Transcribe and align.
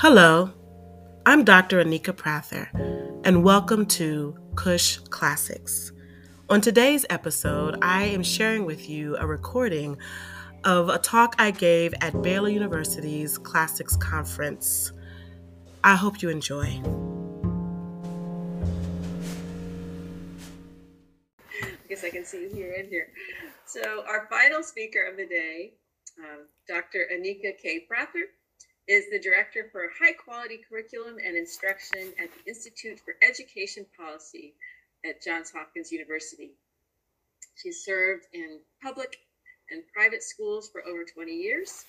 Hello, 0.00 0.52
I'm 1.26 1.42
Dr. 1.42 1.82
Anika 1.82 2.16
Prather, 2.16 2.70
and 3.24 3.42
welcome 3.42 3.84
to 3.86 4.38
Kush 4.54 4.98
Classics. 5.10 5.90
On 6.48 6.60
today's 6.60 7.04
episode, 7.10 7.76
I 7.82 8.04
am 8.04 8.22
sharing 8.22 8.64
with 8.64 8.88
you 8.88 9.16
a 9.16 9.26
recording 9.26 9.98
of 10.62 10.88
a 10.88 10.98
talk 10.98 11.34
I 11.40 11.50
gave 11.50 11.94
at 12.00 12.22
Baylor 12.22 12.48
University's 12.48 13.38
Classics 13.38 13.96
Conference. 13.96 14.92
I 15.82 15.96
hope 15.96 16.22
you 16.22 16.28
enjoy. 16.28 16.80
I 21.60 21.88
guess 21.88 22.04
I 22.04 22.10
can 22.10 22.24
see 22.24 22.42
you 22.42 22.50
here 22.54 22.72
and 22.78 22.88
here. 22.88 23.08
So, 23.66 24.04
our 24.06 24.28
final 24.30 24.62
speaker 24.62 25.08
of 25.10 25.16
the 25.16 25.26
day, 25.26 25.72
um, 26.20 26.46
Dr. 26.68 27.08
Anika 27.12 27.60
K. 27.60 27.80
Prather, 27.80 28.26
is 28.88 29.10
the 29.10 29.20
Director 29.20 29.68
for 29.70 29.90
High 30.00 30.14
Quality 30.14 30.60
Curriculum 30.66 31.18
and 31.22 31.36
Instruction 31.36 32.14
at 32.18 32.30
the 32.32 32.48
Institute 32.48 32.98
for 32.98 33.14
Education 33.22 33.84
Policy 33.94 34.54
at 35.04 35.22
Johns 35.22 35.50
Hopkins 35.50 35.92
University. 35.92 36.52
She's 37.62 37.84
served 37.84 38.24
in 38.32 38.60
public 38.82 39.18
and 39.70 39.82
private 39.92 40.22
schools 40.22 40.70
for 40.70 40.82
over 40.86 41.04
20 41.04 41.30
years. 41.30 41.84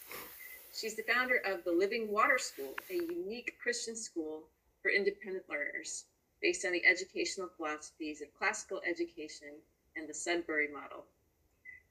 She's 0.77 0.98
the 0.98 1.04
founder 1.04 1.38
of 1.45 1.63
the 1.63 1.71
Living 1.71 2.12
Water 2.12 2.38
School, 2.38 2.76
a 2.91 2.95
unique 2.95 3.54
Christian 3.63 3.95
school 3.95 4.43
for 4.81 4.91
independent 4.91 5.45
learners 5.49 6.04
based 6.41 6.66
on 6.66 6.73
the 6.73 6.85
educational 6.85 7.48
philosophies 7.55 8.21
of 8.21 8.27
classical 8.38 8.81
education 8.85 9.55
and 9.95 10.07
the 10.07 10.13
Sudbury 10.13 10.68
model. 10.68 11.05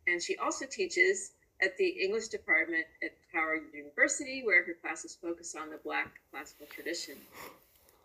And 0.06 0.22
she 0.22 0.36
also 0.36 0.66
teaches 0.66 1.32
at 1.62 1.76
the 1.76 1.88
English 1.88 2.28
department 2.28 2.84
at 3.02 3.12
Howard 3.32 3.62
University, 3.74 4.42
where 4.44 4.64
her 4.64 4.74
classes 4.80 5.16
focus 5.20 5.54
on 5.60 5.70
the 5.70 5.78
Black 5.78 6.20
classical 6.30 6.66
tradition. 6.66 7.16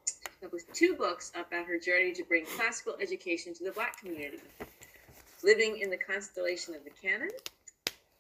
She 0.07 0.29
published 0.41 0.73
two 0.73 0.95
books 0.95 1.31
about 1.35 1.67
her 1.67 1.79
journey 1.79 2.13
to 2.13 2.23
bring 2.23 2.45
classical 2.57 2.95
education 2.99 3.53
to 3.55 3.63
the 3.63 3.71
Black 3.71 3.99
community 3.99 4.39
Living 5.43 5.79
in 5.79 5.89
the 5.89 5.97
Constellation 5.97 6.73
of 6.73 6.85
the 6.85 6.89
Canon, 6.89 7.29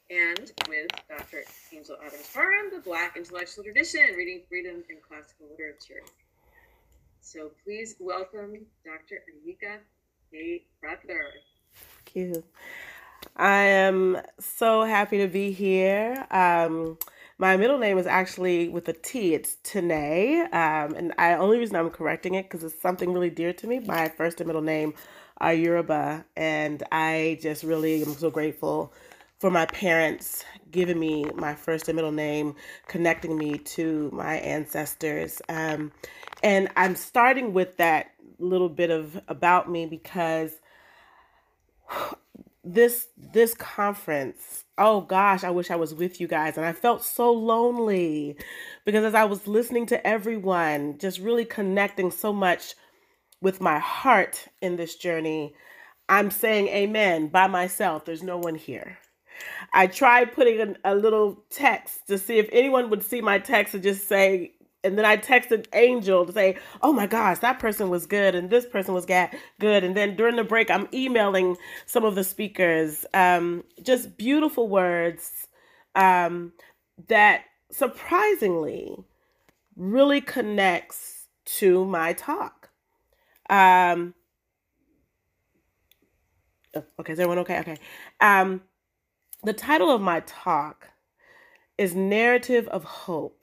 and 0.09 0.51
with 0.67 0.91
Dr. 1.07 1.43
Angel 1.71 1.95
Adams 2.05 2.29
Parham, 2.33 2.69
The 2.73 2.81
Black 2.81 3.15
Intellectual 3.15 3.63
Tradition, 3.63 4.01
Reading 4.17 4.41
Freedom 4.49 4.83
in 4.89 4.97
Classical 5.07 5.47
Literature. 5.49 6.03
So 7.21 7.51
please 7.63 7.95
welcome 7.99 8.65
Dr. 8.83 9.23
Anika 9.31 9.77
A. 10.33 10.63
Prather. 10.81 11.29
Thank 11.73 12.15
you. 12.15 12.43
I 13.35 13.63
am 13.63 14.17
so 14.39 14.83
happy 14.83 15.17
to 15.19 15.27
be 15.27 15.51
here. 15.51 16.25
Um, 16.31 16.97
my 17.37 17.57
middle 17.57 17.77
name 17.79 17.97
is 17.97 18.07
actually 18.07 18.69
with 18.69 18.87
a 18.87 18.93
T. 18.93 19.33
It's 19.33 19.57
Tanae, 19.63 20.43
um, 20.53 20.95
and 20.95 21.13
I 21.17 21.33
only 21.33 21.57
reason 21.57 21.75
I'm 21.75 21.89
correcting 21.89 22.35
it 22.35 22.43
because 22.43 22.63
it's 22.63 22.79
something 22.81 23.11
really 23.11 23.29
dear 23.29 23.53
to 23.53 23.67
me. 23.67 23.79
My 23.79 24.09
first 24.09 24.39
and 24.39 24.47
middle 24.47 24.61
name 24.61 24.93
are 25.37 25.53
Yoruba, 25.53 26.25
and 26.37 26.83
I 26.91 27.39
just 27.41 27.63
really 27.63 28.01
am 28.03 28.13
so 28.13 28.29
grateful 28.29 28.93
for 29.39 29.51
my 29.51 29.65
parents 29.65 30.45
giving 30.71 30.99
me 30.99 31.25
my 31.35 31.53
first 31.53 31.89
and 31.89 31.95
middle 31.95 32.11
name, 32.11 32.55
connecting 32.87 33.37
me 33.37 33.57
to 33.57 34.09
my 34.13 34.35
ancestors. 34.35 35.41
Um, 35.49 35.91
and 36.43 36.69
I'm 36.77 36.95
starting 36.95 37.51
with 37.53 37.77
that 37.77 38.11
little 38.39 38.69
bit 38.69 38.89
of 38.89 39.19
about 39.27 39.69
me 39.69 39.85
because 39.85 40.53
this 42.63 43.07
this 43.17 43.53
conference 43.53 44.63
oh 44.77 45.01
gosh 45.01 45.43
i 45.43 45.49
wish 45.49 45.69
i 45.69 45.75
was 45.75 45.93
with 45.93 46.21
you 46.21 46.27
guys. 46.27 46.57
And 46.57 46.65
i 46.65 46.73
felt 46.73 47.03
so 47.03 47.31
lonely 47.31 48.37
because 48.85 49.03
as 49.03 49.15
i 49.15 49.25
was 49.25 49.47
listening 49.47 49.85
to 49.87 50.07
everyone 50.07 50.97
just 50.97 51.19
really 51.19 51.45
connecting 51.45 52.09
so 52.11 52.31
much 52.33 52.75
with 53.41 53.59
my 53.61 53.79
heart 53.79 54.47
in 54.61 54.77
this 54.77 54.95
journey 54.95 55.53
i'm 56.09 56.31
saying 56.31 56.67
amen 56.67 57.27
by 57.27 57.47
myself. 57.47 58.05
There's 58.05 58.23
no 58.23 58.37
one 58.37 58.55
here. 58.55 58.97
I 59.73 59.87
tried 59.87 60.33
putting 60.33 60.59
a, 60.61 60.93
a 60.93 60.95
little 60.95 61.43
text 61.49 62.07
to 62.07 62.17
see 62.17 62.37
if 62.37 62.49
anyone 62.51 62.89
would 62.89 63.03
see 63.03 63.21
my 63.21 63.39
text 63.39 63.73
and 63.73 63.83
just 63.83 64.07
say 64.07 64.53
and 64.83 64.97
then 64.97 65.05
I 65.05 65.17
texted 65.17 65.67
Angel 65.73 66.25
to 66.25 66.31
say, 66.33 66.57
"Oh 66.81 66.91
my 66.93 67.07
gosh, 67.07 67.39
that 67.39 67.59
person 67.59 67.89
was 67.89 68.05
good, 68.05 68.35
and 68.35 68.49
this 68.49 68.65
person 68.65 68.93
was 68.93 69.05
good." 69.05 69.83
And 69.83 69.95
then 69.95 70.15
during 70.15 70.35
the 70.35 70.43
break, 70.43 70.69
I'm 70.69 70.87
emailing 70.93 71.57
some 71.85 72.03
of 72.03 72.15
the 72.15 72.23
speakers, 72.23 73.05
um, 73.13 73.63
just 73.81 74.17
beautiful 74.17 74.67
words 74.67 75.47
um, 75.95 76.53
that 77.07 77.45
surprisingly 77.71 78.95
really 79.75 80.21
connects 80.21 81.27
to 81.45 81.85
my 81.85 82.13
talk. 82.13 82.69
Um, 83.49 84.13
oh, 86.75 86.83
okay, 86.99 87.13
is 87.13 87.19
everyone 87.19 87.39
okay? 87.39 87.59
Okay. 87.59 87.77
Um, 88.19 88.61
the 89.43 89.53
title 89.53 89.91
of 89.91 90.01
my 90.01 90.21
talk 90.21 90.89
is 91.77 91.95
"Narrative 91.95 92.67
of 92.67 92.83
Hope." 92.83 93.42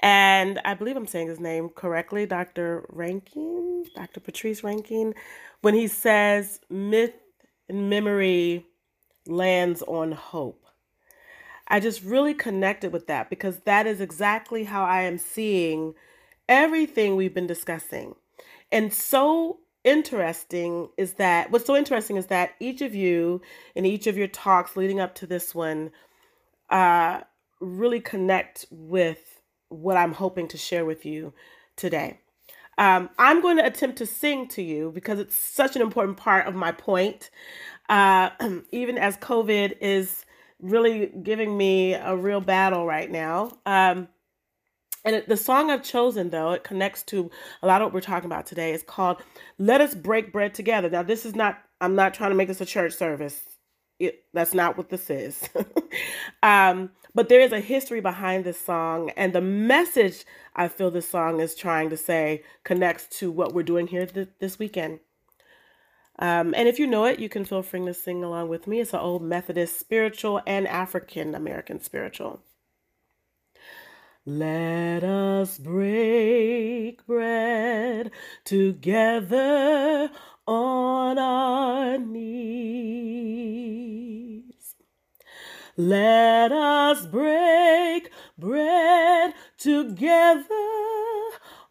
And 0.00 0.60
I 0.64 0.74
believe 0.74 0.96
I'm 0.96 1.06
saying 1.06 1.28
his 1.28 1.40
name 1.40 1.68
correctly, 1.70 2.26
Dr. 2.26 2.86
Rankin, 2.88 3.84
Dr. 3.94 4.20
Patrice 4.20 4.64
Rankin, 4.64 5.14
when 5.60 5.74
he 5.74 5.88
says 5.88 6.60
myth 6.70 7.14
and 7.68 7.90
memory 7.90 8.66
lands 9.26 9.82
on 9.82 10.12
hope. 10.12 10.64
I 11.68 11.78
just 11.80 12.02
really 12.02 12.34
connected 12.34 12.92
with 12.92 13.06
that 13.06 13.30
because 13.30 13.60
that 13.60 13.86
is 13.86 14.00
exactly 14.00 14.64
how 14.64 14.84
I 14.84 15.02
am 15.02 15.18
seeing 15.18 15.94
everything 16.48 17.14
we've 17.14 17.34
been 17.34 17.46
discussing. 17.46 18.16
And 18.72 18.92
so 18.92 19.60
interesting 19.84 20.88
is 20.98 21.14
that 21.14 21.50
what's 21.50 21.66
so 21.66 21.76
interesting 21.76 22.16
is 22.16 22.26
that 22.26 22.54
each 22.60 22.82
of 22.82 22.94
you 22.94 23.40
in 23.74 23.86
each 23.86 24.06
of 24.06 24.16
your 24.16 24.26
talks 24.28 24.76
leading 24.76 25.00
up 25.00 25.14
to 25.14 25.26
this 25.26 25.54
one 25.54 25.90
uh, 26.68 27.20
really 27.60 28.00
connect 28.00 28.66
with 28.70 29.39
what 29.70 29.96
I'm 29.96 30.12
hoping 30.12 30.46
to 30.48 30.58
share 30.58 30.84
with 30.84 31.06
you 31.06 31.32
today. 31.76 32.20
Um, 32.78 33.10
I'm 33.18 33.42
going 33.42 33.56
to 33.56 33.66
attempt 33.66 33.98
to 33.98 34.06
sing 34.06 34.48
to 34.48 34.62
you 34.62 34.90
because 34.94 35.18
it's 35.18 35.36
such 35.36 35.76
an 35.76 35.82
important 35.82 36.16
part 36.16 36.46
of 36.46 36.54
my 36.54 36.72
point. 36.72 37.30
Uh, 37.88 38.30
even 38.72 38.98
as 38.98 39.16
COVID 39.16 39.76
is 39.80 40.24
really 40.60 41.06
giving 41.22 41.56
me 41.56 41.94
a 41.94 42.16
real 42.16 42.40
battle 42.40 42.86
right 42.86 43.10
now. 43.10 43.58
Um, 43.66 44.08
and 45.04 45.24
the 45.26 45.36
song 45.36 45.70
I've 45.70 45.82
chosen, 45.82 46.30
though, 46.30 46.52
it 46.52 46.64
connects 46.64 47.02
to 47.04 47.30
a 47.62 47.66
lot 47.66 47.80
of 47.80 47.86
what 47.86 47.94
we're 47.94 48.00
talking 48.00 48.26
about 48.26 48.46
today. 48.46 48.72
It's 48.72 48.82
called 48.82 49.22
Let 49.58 49.80
Us 49.80 49.94
Break 49.94 50.32
Bread 50.32 50.52
Together. 50.52 50.90
Now, 50.90 51.02
this 51.02 51.24
is 51.24 51.34
not, 51.34 51.58
I'm 51.80 51.94
not 51.94 52.12
trying 52.12 52.30
to 52.30 52.36
make 52.36 52.48
this 52.48 52.60
a 52.60 52.66
church 52.66 52.92
service. 52.92 53.42
It, 53.98 54.24
that's 54.34 54.52
not 54.52 54.76
what 54.76 54.90
this 54.90 55.08
is. 55.08 55.48
um, 56.42 56.90
but 57.14 57.28
there 57.28 57.40
is 57.40 57.52
a 57.52 57.60
history 57.60 58.00
behind 58.00 58.44
this 58.44 58.60
song, 58.60 59.10
and 59.16 59.32
the 59.32 59.40
message 59.40 60.24
I 60.54 60.68
feel 60.68 60.90
this 60.90 61.08
song 61.08 61.40
is 61.40 61.54
trying 61.54 61.90
to 61.90 61.96
say 61.96 62.42
connects 62.64 63.06
to 63.18 63.30
what 63.30 63.54
we're 63.54 63.62
doing 63.62 63.86
here 63.86 64.06
th- 64.06 64.28
this 64.38 64.58
weekend. 64.58 65.00
Um, 66.18 66.54
and 66.54 66.68
if 66.68 66.78
you 66.78 66.86
know 66.86 67.04
it, 67.06 67.18
you 67.18 67.30
can 67.30 67.44
feel 67.46 67.62
free 67.62 67.84
to 67.84 67.94
sing 67.94 68.22
along 68.22 68.48
with 68.48 68.66
me. 68.66 68.80
It's 68.80 68.92
an 68.92 69.00
old 69.00 69.22
Methodist 69.22 69.78
spiritual 69.80 70.42
and 70.46 70.68
African 70.68 71.34
American 71.34 71.80
spiritual. 71.80 72.42
Let 74.26 75.02
us 75.02 75.56
break 75.56 77.06
bread 77.06 78.10
together 78.44 80.10
on 80.46 81.18
our 81.18 81.96
knees. 81.96 83.30
Let 85.76 86.50
us 86.50 87.06
break 87.06 88.10
bread 88.36 89.34
together 89.56 90.44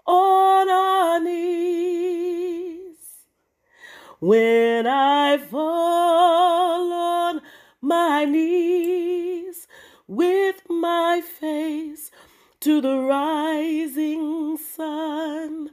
on 0.06 0.70
our 0.70 1.20
knees. 1.20 2.96
When 4.22 4.88
I 4.88 5.38
fall 5.38 6.94
on 6.94 7.42
my 7.82 8.26
knees 8.26 9.68
with 10.08 10.62
my 10.70 11.22
face 11.22 12.10
to 12.62 12.82
the 12.82 12.98
rising 13.00 14.58
sun, 14.58 15.72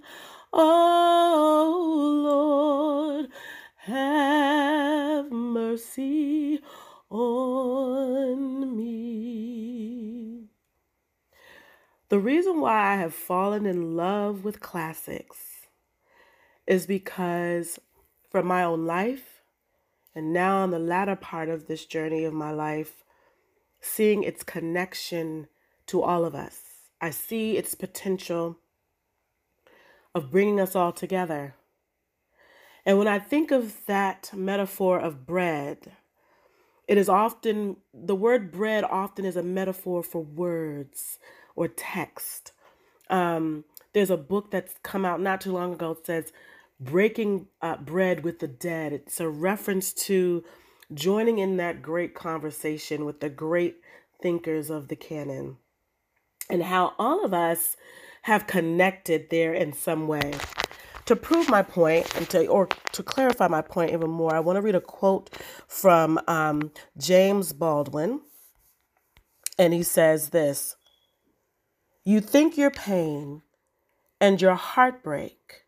oh 0.53 2.23
Lord, 2.25 3.29
have 3.77 5.31
mercy 5.31 6.61
on 7.17 8.77
me. 8.77 10.45
The 12.09 12.19
reason 12.19 12.61
why 12.61 12.93
I 12.93 12.97
have 12.97 13.15
fallen 13.15 13.67
in 13.67 13.97
love 13.97 14.45
with 14.45 14.61
classics 14.61 15.39
is 16.67 16.87
because 16.87 17.79
from 18.31 18.47
my 18.47 18.63
own 18.63 18.87
life 18.87 19.43
and 20.15 20.33
now 20.33 20.65
in 20.65 20.71
the 20.71 20.79
latter 20.79 21.17
part 21.17 21.49
of 21.49 21.67
this 21.67 21.85
journey 21.85 22.25
of 22.25 22.33
my 22.33 22.51
life, 22.51 23.05
seeing 23.81 24.23
its 24.23 24.43
connection 24.43 25.49
to 25.87 26.03
all 26.03 26.25
of 26.25 26.35
us. 26.35 26.61
I 27.01 27.11
see 27.11 27.57
its 27.57 27.75
potential 27.75 28.59
of 30.15 30.31
bringing 30.31 30.59
us 30.59 30.75
all 30.75 30.93
together. 30.93 31.55
And 32.87 32.99
when 32.99 33.09
I 33.09 33.19
think 33.19 33.51
of 33.51 33.85
that 33.87 34.31
metaphor 34.35 34.99
of 34.99 35.27
bread, 35.27 35.93
it 36.89 36.99
is 36.99 37.09
often, 37.09 37.77
the 37.93 38.15
word 38.15 38.53
bread 38.53 38.85
often 38.85 39.25
is 39.25 39.37
a 39.37 39.43
metaphor 39.43 40.03
for 40.03 40.23
words 40.23 41.19
or 41.55 41.69
text. 41.69 42.53
Um, 43.11 43.65
there's 43.93 44.11
a 44.11 44.17
book 44.17 44.51
that's 44.51 44.75
come 44.83 45.05
out 45.05 45.21
not 45.21 45.41
too 45.41 45.53
long 45.53 45.73
ago 45.73 45.95
that 45.95 46.07
says 46.07 46.33
Breaking 46.79 47.47
uh, 47.63 47.79
Bread 47.79 48.23
with 48.23 48.41
the 48.41 48.49
Dead. 48.49 48.93
It's 48.93 49.21
a 49.21 49.29
reference 49.29 49.93
to 49.95 50.45
joining 50.93 51.39
in 51.39 51.57
that 51.57 51.83
great 51.83 52.15
conversation 52.15 53.05
with 53.05 53.21
the 53.21 53.31
great 53.31 53.77
thinkers 54.21 54.71
of 54.71 54.89
the 54.89 54.97
canon 54.97 55.57
and 56.49 56.63
how 56.63 56.95
all 56.99 57.25
of 57.25 57.35
us 57.35 57.77
have 58.23 58.47
connected 58.47 59.31
there 59.31 59.55
in 59.55 59.73
some 59.73 60.07
way. 60.07 60.35
To 61.07 61.15
prove 61.15 61.49
my 61.49 61.63
point 61.63 62.17
and 62.17 62.29
to 62.31 62.47
or 62.49 62.67
to 62.93 63.03
clarify 63.03 63.47
my 63.47 63.63
point 63.63 63.93
even 63.93 64.11
more, 64.11 64.35
I 64.35 64.41
want 64.41 64.57
to 64.57 64.61
read 64.61 64.75
a 64.75 64.81
quote 64.81 65.31
from 65.69 66.19
um, 66.27 66.73
James 66.99 67.53
Baldwin, 67.53 68.23
and 69.57 69.73
he 69.73 69.85
says 69.85 70.31
this: 70.31 70.75
"You 72.05 72.21
think 72.21 72.57
your 72.57 72.73
pain 72.73 73.43
and 74.21 74.43
your 74.43 74.57
heartbreak 74.57 75.65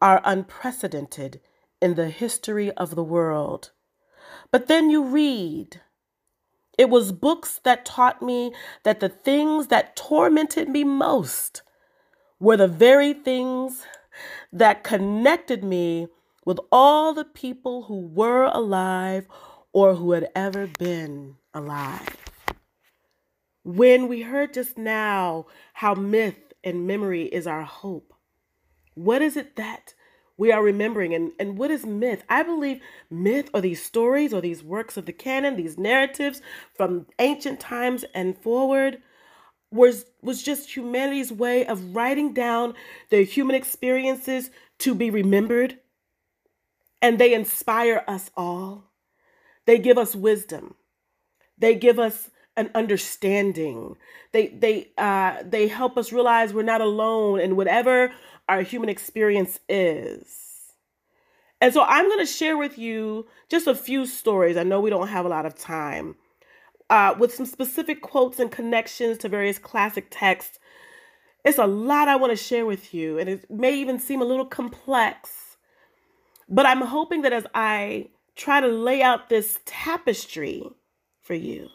are 0.00 0.22
unprecedented 0.24 1.40
in 1.80 1.94
the 1.96 2.08
history 2.08 2.70
of 2.72 2.94
the 2.94 3.04
world, 3.04 3.72
but 4.52 4.68
then 4.68 4.90
you 4.90 5.02
read." 5.04 5.80
It 6.78 6.88
was 6.88 7.12
books 7.12 7.60
that 7.64 7.84
taught 7.84 8.22
me 8.22 8.54
that 8.84 9.00
the 9.00 9.08
things 9.08 9.66
that 9.66 9.94
tormented 9.96 10.68
me 10.68 10.84
most 10.84 11.62
were 12.40 12.56
the 12.56 12.68
very 12.68 13.12
things 13.12 13.84
that 14.52 14.84
connected 14.84 15.62
me 15.64 16.08
with 16.44 16.58
all 16.70 17.14
the 17.14 17.24
people 17.24 17.84
who 17.84 18.06
were 18.06 18.44
alive 18.44 19.26
or 19.72 19.94
who 19.94 20.12
had 20.12 20.28
ever 20.34 20.66
been 20.66 21.36
alive. 21.54 22.16
When 23.64 24.08
we 24.08 24.22
heard 24.22 24.54
just 24.54 24.76
now 24.76 25.46
how 25.74 25.94
myth 25.94 26.52
and 26.64 26.86
memory 26.86 27.24
is 27.26 27.46
our 27.46 27.62
hope, 27.62 28.12
what 28.94 29.22
is 29.22 29.36
it 29.36 29.56
that 29.56 29.94
we 30.36 30.50
are 30.50 30.62
remembering? 30.62 31.14
And, 31.14 31.32
and 31.38 31.56
what 31.56 31.70
is 31.70 31.86
myth? 31.86 32.24
I 32.28 32.42
believe 32.42 32.80
myth 33.08 33.48
are 33.54 33.60
these 33.60 33.82
stories 33.82 34.34
or 34.34 34.40
these 34.40 34.64
works 34.64 34.96
of 34.96 35.06
the 35.06 35.12
canon, 35.12 35.56
these 35.56 35.78
narratives 35.78 36.42
from 36.74 37.06
ancient 37.18 37.60
times 37.60 38.04
and 38.14 38.36
forward 38.36 39.00
was 39.72 40.04
was 40.20 40.42
just 40.42 40.76
humanity's 40.76 41.32
way 41.32 41.66
of 41.66 41.94
writing 41.94 42.32
down 42.32 42.74
their 43.10 43.22
human 43.22 43.56
experiences 43.56 44.50
to 44.78 44.94
be 44.94 45.10
remembered. 45.10 45.78
And 47.00 47.18
they 47.18 47.34
inspire 47.34 48.04
us 48.06 48.30
all. 48.36 48.84
They 49.66 49.78
give 49.78 49.98
us 49.98 50.14
wisdom. 50.14 50.74
They 51.58 51.74
give 51.74 51.98
us 51.98 52.30
an 52.56 52.70
understanding. 52.74 53.96
They 54.32 54.48
they 54.48 54.90
uh 54.98 55.42
they 55.44 55.68
help 55.68 55.96
us 55.96 56.12
realize 56.12 56.52
we're 56.52 56.62
not 56.62 56.80
alone 56.80 57.40
in 57.40 57.56
whatever 57.56 58.12
our 58.48 58.62
human 58.62 58.88
experience 58.88 59.58
is. 59.68 60.38
And 61.60 61.72
so 61.72 61.82
i'm 61.82 62.06
going 62.08 62.18
to 62.18 62.26
share 62.26 62.58
with 62.58 62.76
you 62.76 63.26
just 63.48 63.66
a 63.66 63.74
few 63.74 64.04
stories. 64.04 64.56
I 64.56 64.64
know 64.64 64.80
we 64.80 64.90
don't 64.90 65.08
have 65.08 65.24
a 65.24 65.30
lot 65.30 65.46
of 65.46 65.54
time 65.54 66.16
uh, 66.92 67.14
with 67.18 67.32
some 67.32 67.46
specific 67.46 68.02
quotes 68.02 68.38
and 68.38 68.52
connections 68.52 69.16
to 69.16 69.26
various 69.26 69.58
classic 69.58 70.08
texts. 70.10 70.58
It's 71.42 71.56
a 71.56 71.66
lot 71.66 72.06
I 72.06 72.16
want 72.16 72.32
to 72.32 72.36
share 72.36 72.66
with 72.66 72.92
you, 72.92 73.18
and 73.18 73.30
it 73.30 73.50
may 73.50 73.74
even 73.74 73.98
seem 73.98 74.20
a 74.20 74.26
little 74.26 74.44
complex. 74.44 75.56
But 76.50 76.66
I'm 76.66 76.82
hoping 76.82 77.22
that 77.22 77.32
as 77.32 77.46
I 77.54 78.10
try 78.36 78.60
to 78.60 78.68
lay 78.68 79.00
out 79.00 79.30
this 79.30 79.58
tapestry 79.64 80.64
for 81.22 81.32
you 81.32 81.70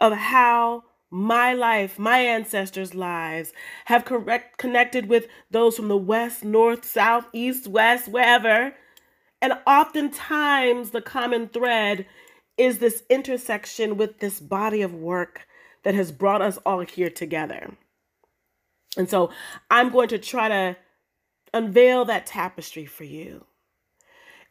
of 0.00 0.14
how 0.14 0.84
my 1.10 1.52
life, 1.52 1.98
my 1.98 2.20
ancestors' 2.20 2.94
lives 2.94 3.52
have 3.84 4.06
correct, 4.06 4.56
connected 4.56 5.10
with 5.10 5.26
those 5.50 5.76
from 5.76 5.88
the 5.88 5.96
west, 5.98 6.42
north, 6.42 6.86
south, 6.86 7.26
east, 7.34 7.66
west, 7.66 8.08
wherever. 8.08 8.72
And 9.42 9.58
oftentimes 9.66 10.90
the 10.90 11.02
common 11.02 11.48
thread 11.48 12.06
is 12.60 12.78
this 12.78 13.02
intersection 13.08 13.96
with 13.96 14.18
this 14.18 14.38
body 14.38 14.82
of 14.82 14.92
work 14.92 15.46
that 15.82 15.94
has 15.94 16.12
brought 16.12 16.42
us 16.42 16.58
all 16.66 16.80
here 16.80 17.08
together. 17.08 17.74
And 18.98 19.08
so 19.08 19.30
I'm 19.70 19.88
going 19.88 20.08
to 20.08 20.18
try 20.18 20.48
to 20.50 20.76
unveil 21.54 22.04
that 22.04 22.26
tapestry 22.26 22.84
for 22.84 23.04
you. 23.04 23.46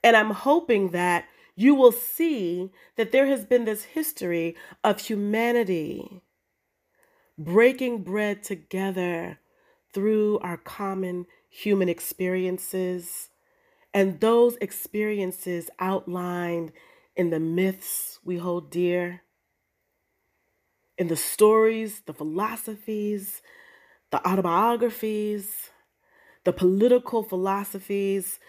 And 0.04 0.18
I'm 0.18 0.32
hoping 0.32 0.90
that 0.90 1.26
you 1.56 1.76
will 1.76 1.92
see 1.92 2.72
that 2.96 3.12
there 3.12 3.28
has 3.28 3.46
been 3.46 3.66
this 3.66 3.84
history 3.84 4.56
of 4.84 5.00
humanity 5.00 6.24
breaking 7.38 8.02
bread 8.02 8.42
together 8.42 9.38
through 9.94 10.40
our 10.40 10.58
common 10.58 11.28
human 11.48 11.90
experiences, 11.90 13.30
and 13.94 14.20
those 14.20 14.58
experiences 14.62 15.70
outlined 15.80 16.72
in 17.20 17.32
the 17.32 17.40
myths 17.40 18.18
we 18.24 18.38
hold 18.38 18.72
dear, 18.72 19.24
in 20.98 21.10
the 21.10 21.18
stories, 21.18 22.02
the 22.06 22.14
philosophies, 22.14 23.42
the 24.10 24.26
autobiographies, 24.26 25.70
the 26.46 26.54
political 26.54 27.22
philosophies 27.22 28.40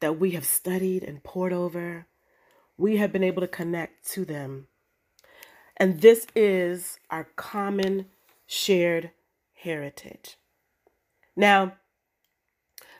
that 0.00 0.20
we 0.20 0.32
have 0.32 0.44
studied 0.44 1.02
and 1.02 1.24
pored 1.24 1.54
over. 1.54 2.06
We 2.76 2.98
have 2.98 3.12
been 3.12 3.24
able 3.24 3.40
to 3.40 3.48
connect 3.48 4.06
to 4.10 4.26
them. 4.26 4.66
And 5.78 6.02
this 6.02 6.26
is 6.36 7.00
our 7.08 7.24
common 7.34 8.08
shared 8.46 9.10
heritage. 9.54 10.36
Now, 11.34 11.78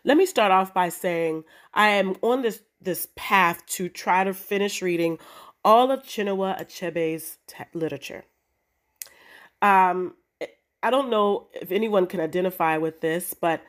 let 0.04 0.16
me 0.16 0.24
start 0.24 0.52
off 0.52 0.72
by 0.72 0.88
saying 0.88 1.44
I 1.74 1.88
am 1.88 2.16
on 2.22 2.40
this 2.40 2.62
this 2.80 3.08
path 3.16 3.64
to 3.66 3.88
try 3.88 4.24
to 4.24 4.32
finish 4.32 4.82
reading 4.82 5.18
all 5.64 5.90
of 5.90 6.02
Chinua 6.02 6.60
Achebe's 6.60 7.38
te- 7.46 7.64
literature. 7.74 8.24
Um, 9.60 10.14
I 10.82 10.90
don't 10.90 11.10
know 11.10 11.48
if 11.60 11.72
anyone 11.72 12.06
can 12.06 12.20
identify 12.20 12.76
with 12.76 13.00
this, 13.00 13.34
but 13.34 13.62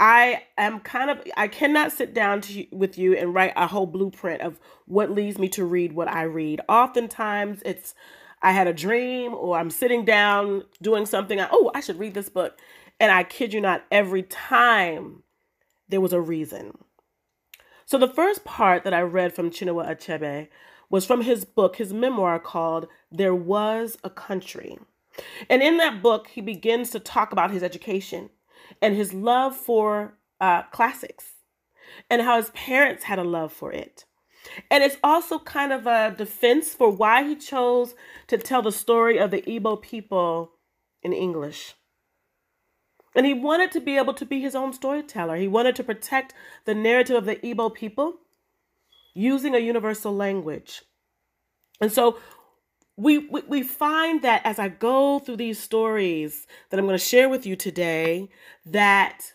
I 0.00 0.42
am 0.58 0.80
kind 0.80 1.10
of 1.10 1.22
I 1.36 1.48
cannot 1.48 1.92
sit 1.92 2.14
down 2.14 2.40
to, 2.42 2.66
with 2.70 2.98
you 2.98 3.14
and 3.14 3.34
write 3.34 3.52
a 3.56 3.66
whole 3.66 3.86
blueprint 3.86 4.42
of 4.42 4.58
what 4.86 5.10
leads 5.10 5.38
me 5.38 5.48
to 5.50 5.64
read 5.64 5.92
what 5.92 6.08
I 6.08 6.22
read. 6.22 6.60
Oftentimes 6.68 7.62
it's 7.64 7.94
I 8.42 8.52
had 8.52 8.66
a 8.66 8.72
dream 8.72 9.34
or 9.34 9.58
I'm 9.58 9.70
sitting 9.70 10.04
down 10.04 10.64
doing 10.82 11.06
something. 11.06 11.40
I, 11.40 11.48
oh, 11.50 11.70
I 11.74 11.80
should 11.80 11.98
read 11.98 12.14
this 12.14 12.28
book. 12.28 12.58
And 13.00 13.12
I 13.12 13.24
kid 13.24 13.52
you 13.52 13.60
not, 13.60 13.84
every 13.90 14.22
time 14.22 15.22
there 15.88 16.00
was 16.00 16.12
a 16.12 16.20
reason. 16.20 16.78
So 17.86 17.98
the 17.98 18.08
first 18.08 18.44
part 18.44 18.82
that 18.82 18.92
I 18.92 19.00
read 19.00 19.32
from 19.32 19.50
Chinua 19.50 19.88
Achebe 19.88 20.48
was 20.90 21.06
from 21.06 21.20
his 21.20 21.44
book, 21.44 21.76
his 21.76 21.92
memoir 21.92 22.40
called 22.40 22.88
There 23.12 23.34
Was 23.34 23.96
a 24.02 24.10
Country. 24.10 24.76
And 25.48 25.62
in 25.62 25.76
that 25.76 26.02
book, 26.02 26.26
he 26.26 26.40
begins 26.40 26.90
to 26.90 27.00
talk 27.00 27.30
about 27.30 27.52
his 27.52 27.62
education 27.62 28.30
and 28.82 28.96
his 28.96 29.14
love 29.14 29.54
for 29.54 30.18
uh, 30.40 30.62
classics 30.64 31.34
and 32.10 32.22
how 32.22 32.36
his 32.36 32.50
parents 32.50 33.04
had 33.04 33.20
a 33.20 33.24
love 33.24 33.52
for 33.52 33.72
it. 33.72 34.04
And 34.68 34.82
it's 34.82 34.96
also 35.04 35.38
kind 35.38 35.72
of 35.72 35.86
a 35.86 36.12
defense 36.16 36.74
for 36.74 36.90
why 36.90 37.22
he 37.22 37.36
chose 37.36 37.94
to 38.26 38.36
tell 38.36 38.62
the 38.62 38.72
story 38.72 39.16
of 39.16 39.30
the 39.30 39.42
Igbo 39.42 39.80
people 39.80 40.52
in 41.04 41.12
English. 41.12 41.74
And 43.16 43.24
he 43.24 43.32
wanted 43.32 43.72
to 43.72 43.80
be 43.80 43.96
able 43.96 44.12
to 44.14 44.26
be 44.26 44.40
his 44.40 44.54
own 44.54 44.74
storyteller. 44.74 45.36
He 45.36 45.48
wanted 45.48 45.74
to 45.76 45.84
protect 45.84 46.34
the 46.66 46.74
narrative 46.74 47.16
of 47.16 47.24
the 47.24 47.36
Igbo 47.36 47.74
people 47.74 48.18
using 49.14 49.54
a 49.54 49.58
universal 49.58 50.14
language. 50.14 50.82
And 51.80 51.90
so 51.90 52.18
we, 52.96 53.18
we, 53.18 53.40
we 53.48 53.62
find 53.62 54.20
that 54.22 54.42
as 54.44 54.58
I 54.58 54.68
go 54.68 55.18
through 55.18 55.36
these 55.38 55.58
stories 55.58 56.46
that 56.68 56.78
I'm 56.78 56.84
going 56.86 56.98
to 56.98 57.04
share 57.04 57.30
with 57.30 57.46
you 57.46 57.56
today, 57.56 58.28
that 58.66 59.32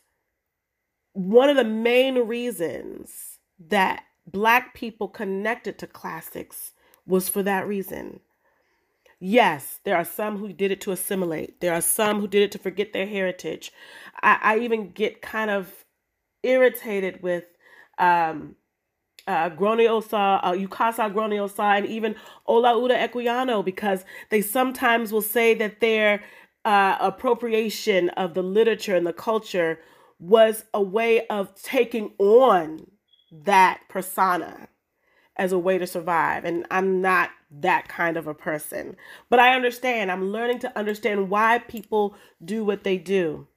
one 1.13 1.49
of 1.49 1.57
the 1.57 1.63
main 1.63 2.19
reasons 2.27 3.39
that 3.69 4.03
Black 4.27 4.75
people 4.75 5.07
connected 5.07 5.79
to 5.79 5.87
classics 5.87 6.73
was 7.07 7.29
for 7.29 7.41
that 7.43 7.67
reason. 7.67 8.19
Yes, 9.21 9.81
there 9.85 9.97
are 9.97 10.05
some 10.05 10.39
who 10.39 10.53
did 10.53 10.71
it 10.71 10.81
to 10.83 10.93
assimilate. 10.93 11.61
There 11.61 11.73
are 11.75 11.81
some 11.81 12.21
who 12.21 12.29
did 12.29 12.43
it 12.43 12.53
to 12.53 12.59
forget 12.59 12.93
their 12.93 13.07
heritage. 13.07 13.73
I, 14.23 14.39
I 14.43 14.59
even 14.59 14.91
get 14.91 15.21
kind 15.23 15.51
of 15.51 15.85
irritated 16.43 17.23
with 17.23 17.45
um, 17.99 18.57
uh, 19.27 19.51
Gronniosaw, 19.51 20.41
uh, 20.43 20.53
Ukawsaw 20.53 21.13
Gronniosaw, 21.13 21.79
and 21.79 21.87
even 21.87 22.15
Olaudah 22.49 23.09
Equiano 23.09 23.65
because 23.65 24.05
they 24.31 24.41
sometimes 24.41 25.13
will 25.13 25.21
say 25.21 25.53
that 25.55 25.81
they're 25.81 26.23
uh, 26.65 26.97
appropriation 27.01 28.09
of 28.11 28.35
the 28.35 28.43
literature 28.43 28.95
and 28.95 29.07
the 29.07 29.13
culture 29.13 29.79
was 30.19 30.65
a 30.73 30.81
way 30.83 31.27
of 31.27 31.55
taking 31.61 32.13
on 32.19 32.87
that 33.31 33.81
persona 33.89 34.67
as 35.37 35.51
a 35.51 35.59
way 35.59 35.77
to 35.77 35.87
survive. 35.87 36.45
And 36.45 36.65
I'm 36.71 37.01
not 37.01 37.31
that 37.59 37.87
kind 37.87 38.17
of 38.17 38.27
a 38.27 38.33
person. 38.33 38.95
But 39.29 39.39
I 39.39 39.55
understand. 39.55 40.11
I'm 40.11 40.31
learning 40.31 40.59
to 40.59 40.77
understand 40.77 41.29
why 41.29 41.59
people 41.59 42.15
do 42.43 42.63
what 42.63 42.83
they 42.83 42.97
do. 42.97 43.47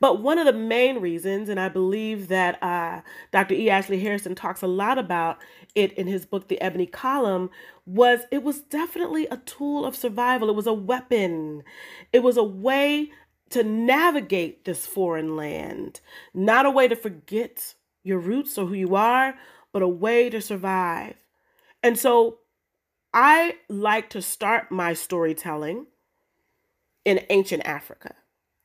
But 0.00 0.20
one 0.20 0.38
of 0.38 0.46
the 0.46 0.52
main 0.52 0.98
reasons, 1.00 1.48
and 1.48 1.60
I 1.60 1.68
believe 1.68 2.28
that 2.28 2.62
uh, 2.62 3.02
Dr. 3.30 3.54
E. 3.54 3.70
Ashley 3.70 4.00
Hairston 4.00 4.34
talks 4.34 4.62
a 4.62 4.66
lot 4.66 4.98
about 4.98 5.38
it 5.74 5.92
in 5.92 6.06
his 6.06 6.26
book, 6.26 6.48
The 6.48 6.60
Ebony 6.60 6.86
Column, 6.86 7.50
was 7.86 8.20
it 8.30 8.42
was 8.42 8.60
definitely 8.62 9.26
a 9.26 9.36
tool 9.38 9.84
of 9.84 9.96
survival. 9.96 10.48
It 10.48 10.56
was 10.56 10.66
a 10.66 10.72
weapon. 10.72 11.62
It 12.12 12.22
was 12.22 12.36
a 12.36 12.44
way 12.44 13.10
to 13.50 13.62
navigate 13.62 14.64
this 14.64 14.86
foreign 14.86 15.36
land, 15.36 16.00
not 16.32 16.66
a 16.66 16.70
way 16.70 16.88
to 16.88 16.96
forget 16.96 17.74
your 18.02 18.18
roots 18.18 18.56
or 18.56 18.66
who 18.66 18.74
you 18.74 18.94
are, 18.94 19.34
but 19.72 19.82
a 19.82 19.88
way 19.88 20.30
to 20.30 20.40
survive. 20.40 21.14
And 21.82 21.98
so 21.98 22.38
I 23.12 23.56
like 23.68 24.10
to 24.10 24.22
start 24.22 24.70
my 24.70 24.92
storytelling 24.92 25.86
in 27.04 27.24
ancient 27.30 27.64
Africa. 27.64 28.14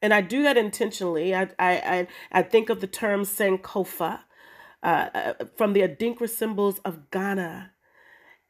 And 0.01 0.13
I 0.13 0.21
do 0.21 0.43
that 0.43 0.57
intentionally. 0.57 1.33
I, 1.33 1.49
I, 1.57 2.07
I, 2.31 2.41
think 2.43 2.69
of 2.69 2.81
the 2.81 2.87
term 2.87 3.21
Sankofa 3.21 4.19
uh, 4.83 4.85
uh, 4.85 5.33
from 5.55 5.73
the 5.73 5.81
Adinkra 5.81 6.29
symbols 6.29 6.79
of 6.79 7.09
Ghana. 7.09 7.71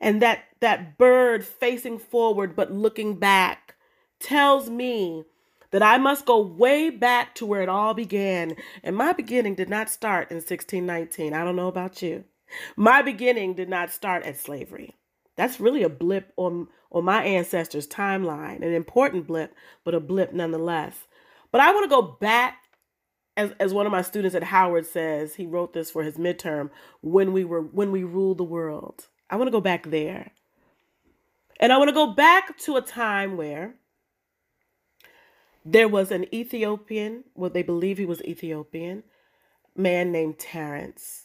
And 0.01 0.21
that, 0.21 0.45
that 0.59 0.97
bird 0.97 1.45
facing 1.45 1.99
forward 1.99 2.55
but 2.55 2.73
looking 2.73 3.17
back 3.17 3.75
tells 4.19 4.69
me 4.69 5.23
that 5.71 5.83
I 5.83 5.97
must 5.97 6.25
go 6.25 6.41
way 6.41 6.89
back 6.89 7.35
to 7.35 7.45
where 7.45 7.61
it 7.61 7.69
all 7.69 7.93
began. 7.93 8.55
And 8.83 8.95
my 8.95 9.13
beginning 9.13 9.55
did 9.55 9.69
not 9.69 9.89
start 9.89 10.31
in 10.31 10.37
1619. 10.37 11.33
I 11.33 11.43
don't 11.43 11.55
know 11.55 11.67
about 11.67 12.01
you. 12.01 12.25
My 12.75 13.01
beginning 13.01 13.53
did 13.53 13.69
not 13.69 13.91
start 13.91 14.23
at 14.23 14.37
slavery. 14.37 14.95
That's 15.35 15.59
really 15.59 15.83
a 15.83 15.89
blip 15.89 16.31
on, 16.37 16.67
on 16.91 17.03
my 17.03 17.23
ancestors' 17.23 17.87
timeline, 17.87 18.57
an 18.57 18.73
important 18.73 19.27
blip, 19.27 19.53
but 19.83 19.95
a 19.95 19.99
blip 19.99 20.33
nonetheless. 20.33 20.95
But 21.51 21.61
I 21.61 21.73
want 21.73 21.85
to 21.85 21.89
go 21.89 22.01
back, 22.01 22.59
as, 23.35 23.51
as 23.59 23.73
one 23.73 23.85
of 23.85 23.91
my 23.91 24.01
students 24.01 24.35
at 24.35 24.43
Howard 24.43 24.85
says, 24.85 25.35
he 25.35 25.45
wrote 25.45 25.73
this 25.73 25.91
for 25.91 26.03
his 26.03 26.15
midterm, 26.15 26.69
when 27.01 27.33
we 27.33 27.43
were 27.43 27.61
when 27.61 27.91
we 27.91 28.03
ruled 28.03 28.37
the 28.37 28.43
world. 28.43 29.07
I 29.29 29.35
want 29.35 29.47
to 29.47 29.51
go 29.51 29.61
back 29.61 29.89
there. 29.89 30.31
And 31.59 31.71
I 31.71 31.77
want 31.77 31.89
to 31.89 31.93
go 31.93 32.07
back 32.07 32.57
to 32.59 32.75
a 32.75 32.81
time 32.81 33.37
where 33.37 33.75
there 35.63 35.87
was 35.87 36.11
an 36.11 36.33
Ethiopian, 36.33 37.23
well, 37.33 37.49
they 37.49 37.63
believe 37.63 37.97
he 37.97 38.05
was 38.05 38.23
Ethiopian, 38.23 39.03
man 39.75 40.11
named 40.11 40.37
Terence, 40.37 41.24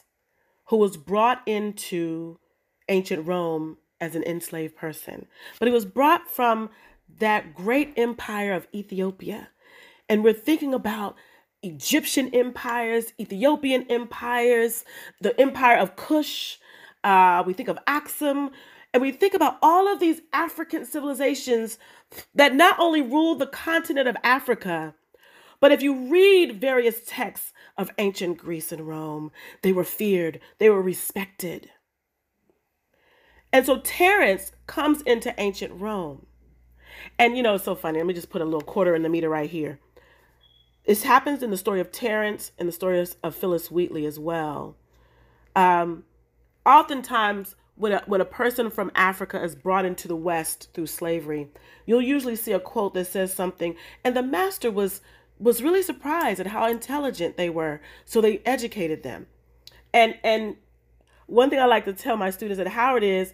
who 0.71 0.77
was 0.77 0.95
brought 0.95 1.41
into 1.45 2.39
ancient 2.87 3.27
Rome 3.27 3.75
as 3.99 4.15
an 4.15 4.23
enslaved 4.23 4.77
person. 4.77 5.27
But 5.59 5.67
he 5.67 5.73
was 5.73 5.83
brought 5.83 6.31
from 6.31 6.69
that 7.19 7.53
great 7.53 7.93
empire 7.97 8.53
of 8.53 8.69
Ethiopia. 8.73 9.49
And 10.07 10.23
we're 10.23 10.31
thinking 10.31 10.73
about 10.73 11.17
Egyptian 11.61 12.33
empires, 12.33 13.11
Ethiopian 13.19 13.85
empires, 13.89 14.85
the 15.19 15.37
empire 15.37 15.77
of 15.77 15.97
Kush. 15.97 16.55
Uh, 17.03 17.43
we 17.45 17.51
think 17.51 17.67
of 17.67 17.77
Aksum. 17.85 18.51
And 18.93 19.01
we 19.01 19.11
think 19.11 19.33
about 19.33 19.57
all 19.61 19.91
of 19.91 19.99
these 19.99 20.21
African 20.31 20.85
civilizations 20.85 21.79
that 22.33 22.55
not 22.55 22.79
only 22.79 23.01
ruled 23.01 23.39
the 23.39 23.47
continent 23.47 24.07
of 24.07 24.15
Africa, 24.23 24.95
but 25.61 25.71
if 25.71 25.81
you 25.81 26.11
read 26.11 26.59
various 26.59 27.01
texts 27.05 27.53
of 27.77 27.91
ancient 27.97 28.37
Greece 28.37 28.73
and 28.73 28.85
Rome, 28.85 29.31
they 29.61 29.71
were 29.71 29.85
feared, 29.85 30.41
they 30.57 30.69
were 30.69 30.81
respected. 30.81 31.69
And 33.53 33.65
so 33.65 33.79
Terence 33.79 34.51
comes 34.67 35.01
into 35.03 35.33
ancient 35.37 35.79
Rome. 35.79 36.25
And 37.17 37.37
you 37.37 37.43
know, 37.43 37.55
it's 37.55 37.63
so 37.63 37.75
funny. 37.75 37.99
Let 37.99 38.07
me 38.07 38.13
just 38.13 38.29
put 38.29 38.41
a 38.41 38.45
little 38.45 38.61
quarter 38.61 38.95
in 38.95 39.03
the 39.03 39.09
meter 39.09 39.29
right 39.29 39.49
here. 39.49 39.79
This 40.85 41.03
happens 41.03 41.43
in 41.43 41.51
the 41.51 41.57
story 41.57 41.79
of 41.79 41.91
Terence 41.91 42.51
and 42.57 42.67
the 42.67 42.73
story 42.73 43.05
of 43.23 43.35
Phillis 43.35 43.69
Wheatley 43.69 44.05
as 44.05 44.17
well. 44.17 44.75
Um, 45.55 46.05
oftentimes, 46.65 47.55
when 47.75 47.93
a, 47.93 48.03
when 48.07 48.21
a 48.21 48.25
person 48.25 48.69
from 48.69 48.91
Africa 48.95 49.41
is 49.43 49.55
brought 49.55 49.85
into 49.85 50.07
the 50.07 50.15
West 50.15 50.69
through 50.73 50.87
slavery, 50.87 51.49
you'll 51.85 52.01
usually 52.01 52.35
see 52.35 52.51
a 52.51 52.59
quote 52.59 52.93
that 52.93 53.07
says 53.07 53.33
something, 53.33 53.75
and 54.03 54.15
the 54.15 54.23
master 54.23 54.71
was 54.71 55.01
was 55.41 55.63
really 55.63 55.81
surprised 55.81 56.39
at 56.39 56.47
how 56.47 56.67
intelligent 56.67 57.35
they 57.35 57.49
were, 57.49 57.81
so 58.05 58.21
they 58.21 58.41
educated 58.45 59.03
them. 59.03 59.25
And 59.93 60.15
and 60.23 60.55
one 61.25 61.49
thing 61.49 61.59
I 61.59 61.65
like 61.65 61.85
to 61.85 61.93
tell 61.93 62.15
my 62.15 62.29
students 62.29 62.59
at 62.59 62.67
Howard 62.67 63.03
is, 63.03 63.33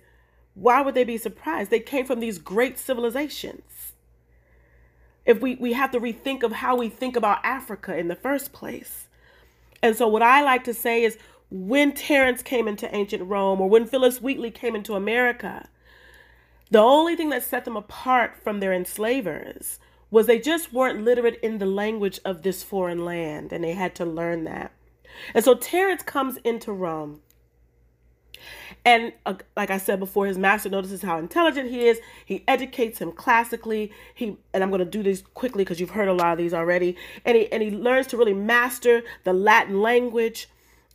why 0.53 0.81
would 0.81 0.95
they 0.95 1.03
be 1.03 1.17
surprised? 1.17 1.69
They 1.69 1.79
came 1.79 2.05
from 2.05 2.19
these 2.19 2.37
great 2.37 2.79
civilizations. 2.79 3.93
If 5.25 5.41
we 5.41 5.55
we 5.55 5.73
have 5.73 5.91
to 5.91 5.99
rethink 5.99 6.43
of 6.43 6.53
how 6.53 6.77
we 6.77 6.87
think 6.87 7.15
about 7.15 7.43
Africa 7.43 7.95
in 7.97 8.07
the 8.07 8.15
first 8.15 8.53
place. 8.53 9.07
And 9.83 9.95
so 9.95 10.07
what 10.07 10.23
I 10.23 10.41
like 10.41 10.63
to 10.63 10.73
say 10.73 11.03
is 11.03 11.17
when 11.51 11.93
Terence 11.93 12.41
came 12.41 12.67
into 12.67 12.93
ancient 12.95 13.23
Rome 13.23 13.61
or 13.61 13.69
when 13.69 13.85
Phillis 13.85 14.21
Wheatley 14.21 14.49
came 14.49 14.75
into 14.75 14.95
America, 14.95 15.69
the 16.71 16.79
only 16.79 17.15
thing 17.15 17.29
that 17.29 17.43
set 17.43 17.65
them 17.65 17.77
apart 17.77 18.35
from 18.43 18.59
their 18.59 18.73
enslavers 18.73 19.79
was 20.09 20.25
they 20.25 20.39
just 20.39 20.73
weren't 20.73 21.03
literate 21.03 21.39
in 21.41 21.57
the 21.57 21.65
language 21.65 22.19
of 22.23 22.41
this 22.41 22.63
foreign 22.63 23.03
land 23.03 23.51
and 23.51 23.63
they 23.63 23.73
had 23.73 23.95
to 23.95 24.05
learn 24.05 24.43
that. 24.45 24.71
And 25.33 25.43
so 25.43 25.55
Terence 25.55 26.03
comes 26.03 26.37
into 26.37 26.71
Rome. 26.71 27.21
And 28.85 29.13
uh, 29.25 29.35
like 29.55 29.69
I 29.69 29.77
said 29.77 29.99
before, 29.99 30.27
his 30.27 30.37
master 30.37 30.69
notices 30.69 31.01
how 31.01 31.17
intelligent 31.17 31.69
he 31.69 31.87
is. 31.87 31.99
He 32.25 32.43
educates 32.47 32.99
him 32.99 33.11
classically. 33.11 33.91
He 34.13 34.37
and 34.53 34.63
I'm 34.63 34.69
going 34.69 34.79
to 34.79 34.85
do 34.85 35.03
this 35.03 35.23
quickly 35.33 35.63
because 35.63 35.79
you've 35.79 35.89
heard 35.89 36.07
a 36.07 36.13
lot 36.13 36.33
of 36.33 36.37
these 36.37 36.53
already. 36.53 36.95
And 37.25 37.35
he 37.35 37.51
and 37.51 37.61
he 37.63 37.71
learns 37.71 38.07
to 38.07 38.17
really 38.17 38.33
master 38.33 39.03
the 39.23 39.33
Latin 39.33 39.81
language 39.81 40.47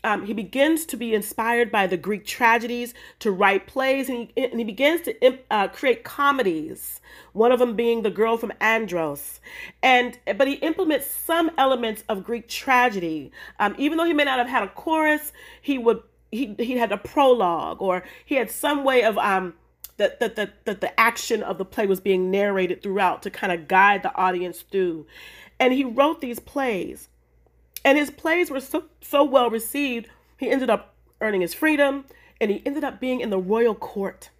um, 0.05 0.27
he 0.27 0.33
begins 0.33 0.85
to 0.87 0.97
be 0.97 1.15
inspired 1.15 1.71
by 1.71 1.87
the 1.87 1.97
Greek 1.97 2.27
tragedies 2.27 2.93
to 3.21 3.31
write 3.31 3.67
plays, 3.67 4.09
and 4.09 4.29
he, 4.35 4.45
and 4.45 4.59
he 4.59 4.65
begins 4.65 5.03
to 5.03 5.39
uh, 5.51 5.69
create 5.69 6.03
comedies. 6.03 7.01
One 7.33 7.53
of 7.53 7.59
them 7.59 7.77
being 7.77 8.03
the 8.03 8.11
girl 8.11 8.37
from 8.37 8.53
Andros, 8.61 9.41
and 9.83 10.19
but 10.37 10.49
he 10.49 10.55
implements 10.55 11.07
some 11.07 11.51
elements 11.57 12.05
of 12.09 12.25
Greek 12.25 12.49
tragedy. 12.49 13.31
Um, 13.61 13.75
even 13.79 13.97
though 13.97 14.05
he 14.05 14.13
may 14.13 14.25
not 14.25 14.39
have 14.39 14.49
had 14.49 14.65
a 14.65 14.69
chorus, 14.69 15.33
he 15.61 15.79
would 15.79 16.03
he 16.31 16.55
he 16.59 16.77
had 16.77 16.91
a 16.91 16.99
prologue, 16.99 17.81
or 17.81 18.03
he 18.25 18.35
had 18.35 18.51
some 18.51 18.85
way 18.85 19.05
of 19.05 19.17
um 19.19 19.55
that 19.99 20.19
that 20.21 20.37
that 20.37 20.65
the, 20.65 20.75
the 20.75 21.01
action 21.01 21.43
of 21.43 21.59
the 21.59 21.65
play 21.65 21.87
was 21.87 22.01
being 22.01 22.31
narrated 22.31 22.83
throughout 22.83 23.23
to 23.23 23.31
kind 23.31 23.53
of 23.53 23.69
guide 23.69 24.03
the 24.03 24.15
audience 24.17 24.63
through. 24.63 25.07
And 25.61 25.73
he 25.73 25.85
wrote 25.85 26.21
these 26.21 26.41
plays 26.41 27.09
and 27.85 27.99
his 27.99 28.11
plays 28.11 28.51
were 28.51 28.61
so, 28.61 28.85
so 29.01 29.25
well 29.25 29.51
received, 29.51 30.09
he 30.37 30.51
ended 30.51 30.71
up 30.71 30.95
earning 31.21 31.41
his 31.41 31.55
freedom 31.55 32.05
and 32.41 32.51
he 32.51 32.63
ended 32.67 32.85
up 32.85 33.01
being 33.01 33.21
in 33.21 33.31
the 33.31 33.39
royal 33.39 33.75
court. 33.75 34.31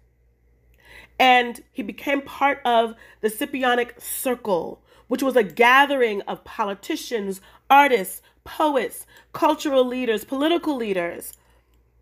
And 1.19 1.63
he 1.71 1.83
became 1.83 2.21
part 2.21 2.59
of 2.65 2.95
the 3.21 3.29
Scipionic 3.29 4.01
Circle, 4.01 4.81
which 5.07 5.23
was 5.23 5.35
a 5.35 5.43
gathering 5.43 6.21
of 6.21 6.43
politicians, 6.43 7.39
artists, 7.69 8.21
poets, 8.43 9.05
cultural 9.31 9.85
leaders, 9.85 10.25
political 10.25 10.75
leaders 10.75 11.33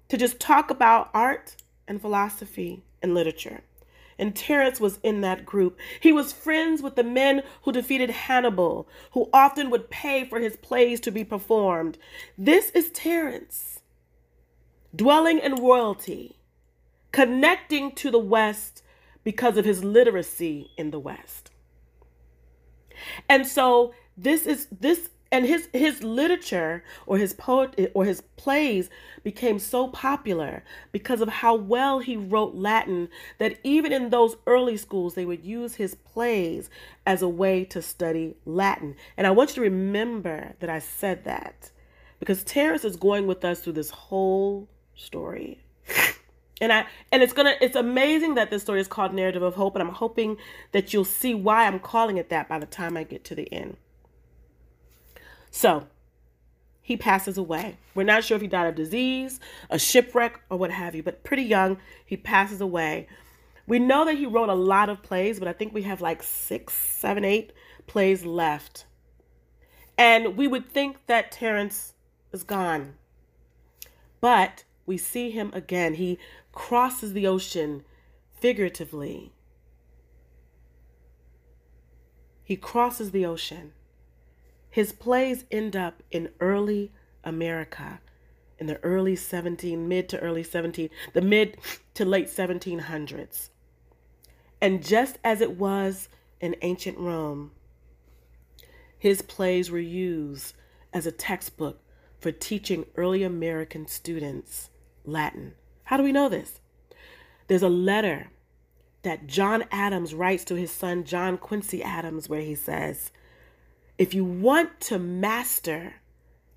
to 0.10 0.18
just 0.18 0.40
talk 0.40 0.72
about 0.72 1.10
art 1.14 1.56
and 1.88 2.02
philosophy 2.02 2.84
and 3.02 3.14
literature 3.14 3.62
and 4.22 4.36
Terence 4.36 4.80
was 4.80 5.00
in 5.02 5.22
that 5.22 5.46
group. 5.46 5.80
He 6.00 6.14
was 6.14 6.32
friends 6.32 6.84
with 6.84 6.96
the 6.96 7.04
men 7.04 7.42
who 7.64 7.72
defeated 7.72 8.12
Hannibal, 8.12 8.88
who 9.14 9.30
often 9.34 9.72
would 9.72 9.90
pay 9.90 10.24
for 10.24 10.40
his 10.40 10.56
plays 10.58 11.00
to 11.02 11.12
be 11.12 11.24
performed. 11.24 11.98
This 12.38 12.70
is 12.70 12.92
Terence, 12.92 13.80
dwelling 14.96 15.40
in 15.40 15.56
royalty, 15.56 16.38
connecting 17.12 17.94
to 17.94 18.12
the 18.12 18.20
West 18.20 18.84
because 19.24 19.58
of 19.58 19.66
his 19.66 19.84
literacy 19.84 20.70
in 20.78 20.92
the 20.92 21.00
West. 21.00 21.50
And 23.28 23.48
so 23.48 23.94
this 24.16 24.46
is 24.46 24.68
this 24.72 25.10
and 25.32 25.46
his 25.46 25.70
his 25.72 26.04
literature 26.04 26.84
or 27.06 27.18
his 27.18 27.34
poet 27.34 27.92
or 27.94 28.04
his 28.04 28.22
plays 28.36 28.90
became 29.24 29.60
so 29.60 29.88
popular 29.88 30.64
because 30.92 31.22
of 31.22 31.30
how 31.30 31.56
well 31.56 32.00
he 32.00 32.18
wrote 32.18 32.54
Latin 32.54 33.08
that 33.38 33.58
even 33.64 33.94
in 33.94 34.10
those 34.10 34.36
early 34.46 34.76
schools 34.76 35.14
they 35.14 35.26
would 35.26 35.44
use 35.44 35.76
his 35.76 35.96
plays 35.96 36.70
as 37.06 37.22
a 37.22 37.30
way 37.30 37.64
to 37.66 37.82
study 37.82 38.36
Latin. 38.46 38.96
And 39.16 39.26
I 39.26 39.32
want 39.32 39.52
you 39.52 39.56
to 39.56 39.62
remember 39.62 40.54
that 40.60 40.70
I 40.70 40.80
said 40.80 41.24
that 41.24 41.72
because 42.20 42.44
Terence 42.44 42.84
is 42.84 42.98
going 42.98 43.26
with 43.26 43.46
us 43.46 43.62
through 43.62 43.74
this 43.74 43.90
whole 43.90 44.68
story. 44.96 45.60
And 46.62 46.72
I 46.72 46.86
and 47.12 47.24
it's 47.24 47.34
gonna 47.34 47.56
it's 47.60 47.76
amazing 47.76 48.36
that 48.36 48.52
this 48.52 48.62
story 48.62 48.80
is 48.80 48.88
called 48.88 49.16
Narrative 49.16 49.42
of 49.42 49.56
Hope, 49.56 49.76
and 49.76 49.82
I'm 49.82 49.96
hoping 49.96 50.38
that 50.74 50.94
you'll 50.94 51.06
see 51.06 51.34
why 51.34 51.66
I'm 51.66 51.80
calling 51.80 52.18
it 52.18 52.30
that 52.30 52.48
by 52.48 52.60
the 52.60 52.68
time 52.68 52.96
I 52.96 53.04
get 53.04 53.24
to 53.24 53.34
the 53.34 53.52
end. 53.52 53.78
So 55.52 55.88
he 56.82 56.98
passes 56.98 57.38
away. 57.38 57.78
We're 57.94 58.04
not 58.04 58.24
sure 58.24 58.36
if 58.36 58.42
he 58.42 58.48
died 58.48 58.68
of 58.68 58.76
disease, 58.76 59.40
a 59.70 59.78
shipwreck, 59.78 60.42
or 60.50 60.58
what 60.58 60.72
have 60.72 60.96
you, 60.96 61.04
but 61.04 61.24
pretty 61.24 61.44
young, 61.44 61.78
he 62.06 62.18
passes 62.18 62.62
away. 62.62 63.08
We 63.68 63.78
know 63.78 64.04
that 64.06 64.18
he 64.18 64.26
wrote 64.26 64.50
a 64.50 64.56
lot 64.56 64.90
of 64.90 65.04
plays, 65.04 65.40
but 65.40 65.48
I 65.48 65.54
think 65.54 65.74
we 65.74 65.84
have 65.84 66.02
like 66.02 66.24
six, 66.24 66.74
seven, 66.74 67.24
eight 67.24 67.54
plays 67.86 68.26
left. 68.26 68.86
And 69.98 70.36
we 70.36 70.48
would 70.48 70.72
think 70.72 71.06
that 71.06 71.32
Terence 71.32 71.94
is 72.32 72.44
gone. 72.44 72.96
But 74.20 74.64
we 74.86 74.98
see 74.98 75.32
him 75.32 75.52
again. 75.54 75.96
He 75.96 76.18
crosses 76.52 77.14
the 77.14 77.28
ocean 77.28 77.84
figuratively. 78.40 79.32
He 82.44 82.56
crosses 82.56 83.12
the 83.12 83.26
ocean. 83.26 83.74
His 84.72 84.94
plays 84.94 85.44
end 85.52 85.76
up 85.76 86.02
in 86.10 86.30
early 86.40 86.92
America 87.24 88.00
in 88.58 88.68
the 88.68 88.78
early 88.84 89.16
17, 89.16 89.88
mid 89.88 90.08
to 90.10 90.20
early 90.20 90.44
17, 90.44 90.90
the 91.14 91.22
mid 91.22 91.58
to 91.96 92.06
late 92.06 92.28
1700s. 92.28 93.50
And 94.62 94.86
just 94.86 95.18
as 95.24 95.42
it 95.42 95.58
was 95.58 96.08
in 96.40 96.56
ancient 96.62 96.98
Rome, 96.98 97.52
his 98.98 99.24
plays 99.24 99.72
were 99.72 99.80
used 99.80 100.56
as 100.94 101.08
a 101.08 101.12
textbook 101.12 101.82
for 102.20 102.32
teaching 102.32 102.86
early 102.96 103.24
American 103.24 103.88
students 103.88 104.70
Latin. 105.04 105.56
How 105.86 105.98
do 105.98 106.04
we 106.04 106.12
know 106.12 106.30
this? 106.30 106.62
There's 107.48 107.64
a 107.64 107.70
letter 107.70 108.30
that 109.02 109.26
John 109.26 109.64
Adams 109.72 110.14
writes 110.14 110.44
to 110.46 110.56
his 110.56 110.72
son 110.72 111.04
John 111.04 111.40
Quincy 111.40 111.82
Adams 111.82 112.30
where 112.30 112.42
he 112.42 112.54
says, 112.54 113.12
If 114.02 114.16
you 114.16 114.26
want 114.26 114.80
to 114.80 114.98
master 114.98 115.98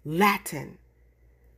Latin, 0.03 0.79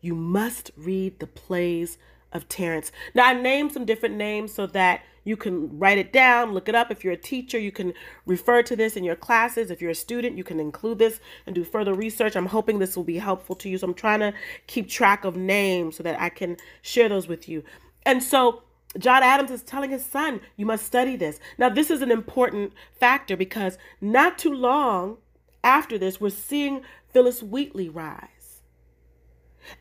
you 0.01 0.17
must 0.17 0.73
read 0.77 1.21
the 1.21 1.29
plays 1.29 1.97
of 2.33 2.49
Terence. 2.49 2.91
Now, 3.15 3.27
I 3.27 3.35
named 3.35 3.71
some 3.71 3.85
different 3.85 4.17
names 4.17 4.53
so 4.53 4.67
that 4.67 5.03
you 5.23 5.37
can 5.37 5.79
write 5.79 5.99
it 5.99 6.13
down, 6.13 6.53
look 6.53 6.69
it 6.69 6.75
up. 6.75 6.91
If 6.91 7.05
you're 7.05 7.13
a 7.13 7.17
teacher, 7.17 7.57
you 7.57 7.71
can 7.71 7.95
refer 8.27 8.65
to 8.65 8.75
this 8.75 8.97
in 8.97 9.05
your 9.05 9.15
classes. 9.15 9.71
If 9.71 9.81
you're 9.81 9.93
a 9.93 9.95
student, 9.95 10.37
you 10.37 10.43
can 10.43 10.59
include 10.59 10.99
this 10.99 11.21
and 11.47 11.55
do 11.55 11.63
further 11.63 11.95
research. 11.95 12.35
I'm 12.35 12.47
hoping 12.47 12.81
this 12.81 12.97
will 12.97 13.05
be 13.05 13.19
helpful 13.19 13.55
to 13.55 13.69
you. 13.69 13.79
So 13.79 13.87
I'm 13.87 13.95
trying 13.95 14.19
to 14.19 14.35
keep 14.67 14.89
track 14.89 15.25
of 15.25 15.37
names 15.37 15.99
so 15.99 16.03
that 16.03 16.21
I 16.21 16.31
can 16.31 16.57
share 16.83 17.09
those 17.09 17.29
with 17.29 17.49
you. 17.49 17.63
And 18.05 18.25
so 18.25 18.65
John 18.99 19.23
Adams 19.23 19.53
is 19.53 19.63
telling 19.63 19.91
his 19.91 20.05
son, 20.05 20.41
you 20.57 20.67
must 20.67 20.85
study 20.85 21.15
this. 21.15 21.39
Now, 21.59 21.69
this 21.69 21.93
is 21.93 22.03
an 22.03 22.11
important 22.11 22.73
factor 22.99 23.37
because 23.37 23.79
not 24.01 24.37
too 24.37 24.53
long 24.53 25.19
after 25.67 25.99
this, 25.99 26.21
we're 26.21 26.31
seeing 26.31 26.83
Phillis 27.13 27.43
Wheatley 27.43 27.89
rise. 27.89 28.63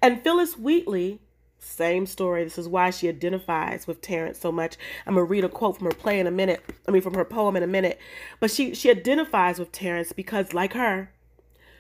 And 0.02 0.22
Phillis 0.22 0.58
Wheatley 0.58 1.22
same 1.66 2.06
story. 2.06 2.44
This 2.44 2.58
is 2.58 2.68
why 2.68 2.92
she 2.92 3.10
identifies 3.10 3.88
with 3.88 4.02
Terence 4.02 4.40
so 4.40 4.52
much. 4.52 4.78
I'm 5.06 5.16
gonna 5.16 5.26
read 5.26 5.44
a 5.44 5.50
quote 5.50 5.78
from 5.78 5.86
her 5.86 5.94
play 5.94 6.20
in 6.20 6.28
a 6.28 6.32
minute. 6.32 6.62
I 6.88 6.92
mean, 6.92 7.02
from 7.02 7.16
her 7.16 7.26
poem 7.26 7.56
in 7.56 7.64
a 7.64 7.68
minute. 7.68 8.00
But 8.40 8.52
she 8.52 8.76
she 8.76 8.90
identifies 8.92 9.58
with 9.58 9.72
Terence 9.72 10.12
because, 10.12 10.54
like 10.54 10.74
her, 10.74 11.12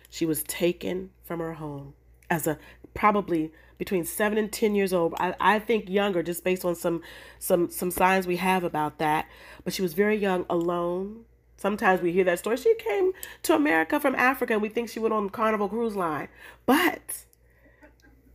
she 0.10 0.26
was 0.26 0.44
taken 0.44 1.12
from 1.24 1.40
her 1.40 1.54
home 1.54 1.94
as 2.30 2.48
a 2.48 2.58
probably 2.94 3.52
between 3.78 4.06
seven 4.06 4.38
and 4.38 4.52
ten 4.52 4.74
years 4.74 4.92
old. 4.92 5.14
I, 5.20 5.36
I 5.40 5.60
think 5.60 5.90
younger, 5.90 6.24
just 6.24 6.44
based 6.44 6.66
on 6.66 6.76
some 6.76 7.02
some 7.38 7.70
some 7.70 7.92
signs 7.92 8.26
we 8.26 8.38
have 8.38 8.64
about 8.64 8.98
that. 8.98 9.28
But 9.64 9.74
she 9.74 9.82
was 9.82 9.94
very 9.94 10.16
young, 10.16 10.46
alone. 10.50 11.26
Sometimes 11.58 12.01
we 12.01 12.12
hear 12.12 12.24
that 12.25 12.40
story. 12.40 12.58
She 12.58 12.75
came 12.75 13.12
to 13.44 13.56
America 13.56 14.00
from 14.00 14.16
Africa, 14.16 14.53
and 14.53 14.62
we 14.62 14.70
think 14.70 14.90
she 14.90 15.00
went 15.00 15.14
on 15.14 15.29
Carnival 15.29 15.70
Cruise 15.70 15.96
Line, 15.96 16.27
but 16.66 17.25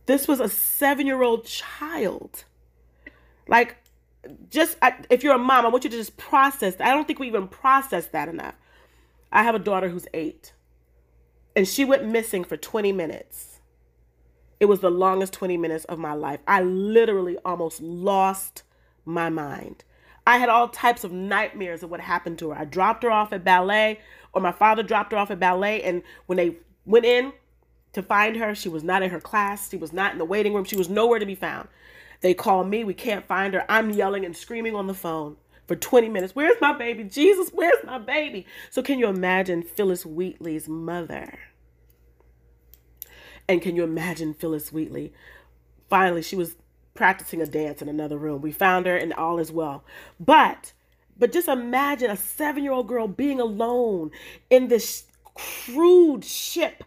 this 0.05 0.27
was 0.27 0.39
a 0.39 0.49
seven 0.49 1.05
year 1.05 1.21
old 1.21 1.45
child. 1.45 2.45
Like, 3.47 3.77
just 4.49 4.77
I, 4.81 4.95
if 5.09 5.23
you're 5.23 5.35
a 5.35 5.39
mom, 5.39 5.65
I 5.65 5.69
want 5.69 5.83
you 5.83 5.89
to 5.89 5.97
just 5.97 6.17
process. 6.17 6.75
I 6.79 6.93
don't 6.93 7.07
think 7.07 7.19
we 7.19 7.27
even 7.27 7.47
process 7.47 8.07
that 8.07 8.27
enough. 8.27 8.55
I 9.31 9.43
have 9.43 9.55
a 9.55 9.59
daughter 9.59 9.89
who's 9.89 10.07
eight, 10.13 10.53
and 11.55 11.67
she 11.67 11.85
went 11.85 12.05
missing 12.05 12.43
for 12.43 12.57
20 12.57 12.91
minutes. 12.91 13.59
It 14.59 14.65
was 14.65 14.79
the 14.79 14.91
longest 14.91 15.33
20 15.33 15.57
minutes 15.57 15.85
of 15.85 15.97
my 15.97 16.13
life. 16.13 16.39
I 16.47 16.61
literally 16.61 17.37
almost 17.43 17.81
lost 17.81 18.63
my 19.05 19.29
mind. 19.29 19.83
I 20.25 20.37
had 20.37 20.49
all 20.49 20.69
types 20.69 21.03
of 21.03 21.11
nightmares 21.11 21.83
of 21.83 21.89
what 21.89 21.99
happened 21.99 22.39
to 22.39 22.51
her. 22.51 22.57
I 22.57 22.65
dropped 22.65 23.03
her 23.03 23.11
off 23.11 23.33
at 23.33 23.43
ballet, 23.43 23.99
or 24.33 24.41
my 24.41 24.51
father 24.51 24.83
dropped 24.83 25.11
her 25.11 25.17
off 25.17 25.31
at 25.31 25.39
ballet, 25.39 25.81
and 25.81 26.03
when 26.27 26.37
they 26.37 26.57
went 26.85 27.05
in, 27.05 27.33
to 27.93 28.01
find 28.01 28.37
her. 28.37 28.55
She 28.55 28.69
was 28.69 28.83
not 28.83 29.03
in 29.03 29.09
her 29.09 29.19
class. 29.19 29.69
She 29.69 29.77
was 29.77 29.93
not 29.93 30.13
in 30.13 30.17
the 30.17 30.25
waiting 30.25 30.53
room. 30.53 30.65
She 30.65 30.77
was 30.77 30.89
nowhere 30.89 31.19
to 31.19 31.25
be 31.25 31.35
found. 31.35 31.67
They 32.21 32.33
call 32.33 32.63
me. 32.63 32.83
We 32.83 32.93
can't 32.93 33.27
find 33.27 33.53
her. 33.53 33.65
I'm 33.69 33.89
yelling 33.89 34.25
and 34.25 34.35
screaming 34.35 34.75
on 34.75 34.87
the 34.87 34.93
phone 34.93 35.37
for 35.67 35.75
20 35.75 36.09
minutes. 36.09 36.35
Where's 36.35 36.59
my 36.61 36.73
baby? 36.73 37.03
Jesus, 37.03 37.49
where's 37.49 37.83
my 37.83 37.97
baby? 37.97 38.45
So, 38.69 38.81
can 38.81 38.99
you 38.99 39.07
imagine 39.07 39.63
Phillis 39.63 40.05
Wheatley's 40.05 40.67
mother? 40.67 41.39
And 43.47 43.61
can 43.61 43.75
you 43.75 43.83
imagine 43.83 44.33
Phillis 44.33 44.71
Wheatley? 44.71 45.13
Finally, 45.89 46.21
she 46.21 46.35
was 46.35 46.55
practicing 46.93 47.41
a 47.41 47.45
dance 47.45 47.81
in 47.81 47.89
another 47.89 48.17
room. 48.17 48.41
We 48.41 48.51
found 48.51 48.85
her, 48.85 48.95
and 48.95 49.13
all 49.13 49.39
is 49.39 49.51
well. 49.51 49.83
But, 50.19 50.73
but 51.17 51.31
just 51.31 51.47
imagine 51.47 52.11
a 52.11 52.17
seven 52.17 52.63
year 52.63 52.73
old 52.73 52.87
girl 52.87 53.07
being 53.07 53.39
alone 53.39 54.11
in 54.49 54.67
this 54.67 55.05
crude 55.33 56.25
ship 56.25 56.83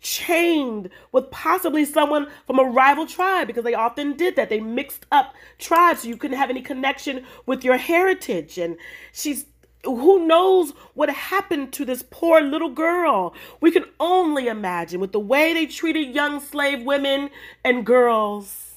chained 0.00 0.88
with 1.12 1.30
possibly 1.30 1.84
someone 1.84 2.26
from 2.46 2.58
a 2.58 2.64
rival 2.64 3.06
tribe 3.06 3.46
because 3.46 3.64
they 3.64 3.74
often 3.74 4.16
did 4.16 4.36
that. 4.36 4.48
They 4.48 4.60
mixed 4.60 5.06
up 5.12 5.34
tribes 5.58 6.02
so 6.02 6.08
you 6.08 6.16
couldn't 6.16 6.38
have 6.38 6.50
any 6.50 6.62
connection 6.62 7.24
with 7.46 7.64
your 7.64 7.76
heritage. 7.76 8.58
And 8.58 8.76
she's 9.12 9.46
who 9.84 10.26
knows 10.26 10.72
what 10.94 11.08
happened 11.08 11.72
to 11.72 11.84
this 11.84 12.04
poor 12.10 12.40
little 12.42 12.68
girl? 12.68 13.34
We 13.60 13.70
can 13.70 13.84
only 13.98 14.46
imagine 14.46 15.00
with 15.00 15.12
the 15.12 15.20
way 15.20 15.54
they 15.54 15.66
treated 15.66 16.14
young 16.14 16.40
slave 16.40 16.82
women 16.82 17.30
and 17.64 17.86
girls. 17.86 18.69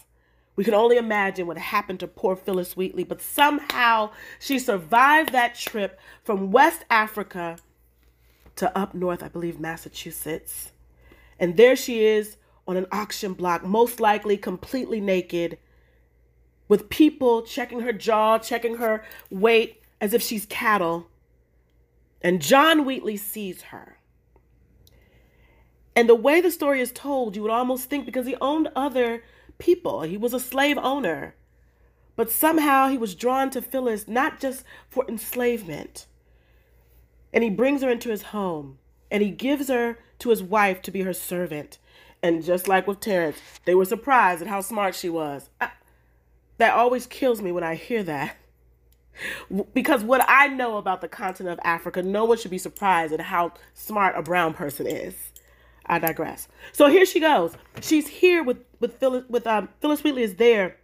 We 0.56 0.64
can 0.64 0.74
only 0.74 0.98
imagine 0.98 1.48
what 1.48 1.58
happened 1.58 2.00
to 2.02 2.08
poor 2.08 2.36
Phillis 2.36 2.78
Wheatley, 2.78 3.04
but 3.04 3.22
somehow 3.22 4.12
she 4.40 4.60
survived 4.60 5.32
that 5.32 5.56
trip 5.56 6.00
from 6.24 6.52
West 6.52 6.86
Africa 6.90 7.58
to 8.58 8.78
up 8.78 8.94
north, 8.94 9.24
I 9.24 9.30
believe, 9.30 9.60
Massachusetts. 9.60 10.72
And 11.40 11.58
there 11.58 11.76
she 11.76 12.06
is 12.06 12.38
on 12.68 12.78
an 12.78 12.86
auction 12.92 13.34
block, 13.34 13.66
most 13.66 14.00
likely 14.00 14.38
completely 14.38 15.02
naked, 15.02 15.58
with 16.68 16.90
people 16.90 17.42
checking 17.42 17.82
her 17.82 17.92
jaw, 17.92 18.38
checking 18.38 18.78
her 18.78 19.04
weight 19.30 19.82
as 20.00 20.14
if 20.14 20.22
she's 20.22 20.46
cattle. 20.46 21.08
And 22.22 22.42
John 22.42 22.86
Wheatley 22.86 23.18
sees 23.18 23.64
her. 23.64 23.98
And 25.96 26.08
the 26.08 26.16
way 26.16 26.42
the 26.42 26.52
story 26.52 26.80
is 26.80 26.92
told, 26.92 27.36
you 27.36 27.42
would 27.42 27.52
almost 27.52 27.90
think 27.90 28.06
because 28.06 28.26
he 28.26 28.36
owned 28.40 28.70
other 28.76 29.24
people, 29.58 30.02
he 30.02 30.18
was 30.18 30.34
a 30.34 30.40
slave 30.40 30.78
owner. 30.78 31.36
But 32.16 32.32
somehow 32.32 32.90
he 32.90 32.98
was 32.98 33.16
drawn 33.16 33.50
to 33.52 33.62
Phillis 33.62 34.08
not 34.08 34.40
just 34.40 34.64
for 34.90 35.06
enslavement. 35.08 36.06
And 37.34 37.44
he 37.44 37.50
brings 37.50 37.82
her 37.82 37.90
into 37.90 38.10
his 38.10 38.24
home 38.24 38.78
and 39.10 39.24
he 39.24 39.32
gives 39.32 39.68
her 39.68 39.98
to 40.20 40.30
his 40.30 40.44
wife 40.44 40.82
to 40.84 40.92
be 40.92 41.02
her 41.02 41.14
servant. 41.14 41.80
And 42.22 42.44
just 42.44 42.68
like 42.68 42.88
with 42.88 43.00
Terence, 43.00 43.38
they 43.66 43.76
were 43.76 43.86
surprised 43.86 44.42
at 44.42 44.48
how 44.48 44.62
smart 44.62 44.96
she 44.96 45.10
was. 45.10 45.50
I, 45.60 45.72
that 46.58 46.74
always 46.74 47.06
kills 47.06 47.42
me 47.42 47.52
when 47.52 47.64
I 47.64 47.76
hear 47.76 48.04
that. 48.04 48.38
Because 49.74 50.04
what 50.04 50.26
I 50.28 50.48
know 50.48 50.78
about 50.78 51.02
the 51.02 51.08
continent 51.08 51.60
of 51.60 51.66
Africa, 51.66 52.02
no 52.02 52.26
one 52.26 52.38
should 52.38 52.52
be 52.52 52.58
surprised 52.58 53.14
at 53.14 53.22
how 53.22 53.54
smart 53.74 54.18
a 54.18 54.24
brown 54.24 54.54
person 54.54 54.88
is. 54.88 55.14
I 55.86 56.00
digress. 56.00 56.48
So 56.72 56.88
here 56.88 57.06
she 57.06 57.20
goes. 57.20 57.56
She's 57.82 58.08
here 58.08 58.44
with 58.44 58.60
with 58.80 58.98
Phillis 59.00 59.26
with 59.30 59.46
um 59.48 59.70
Phillis 59.82 60.04
Wheatley 60.04 60.24
is 60.24 60.36
there 60.36 60.78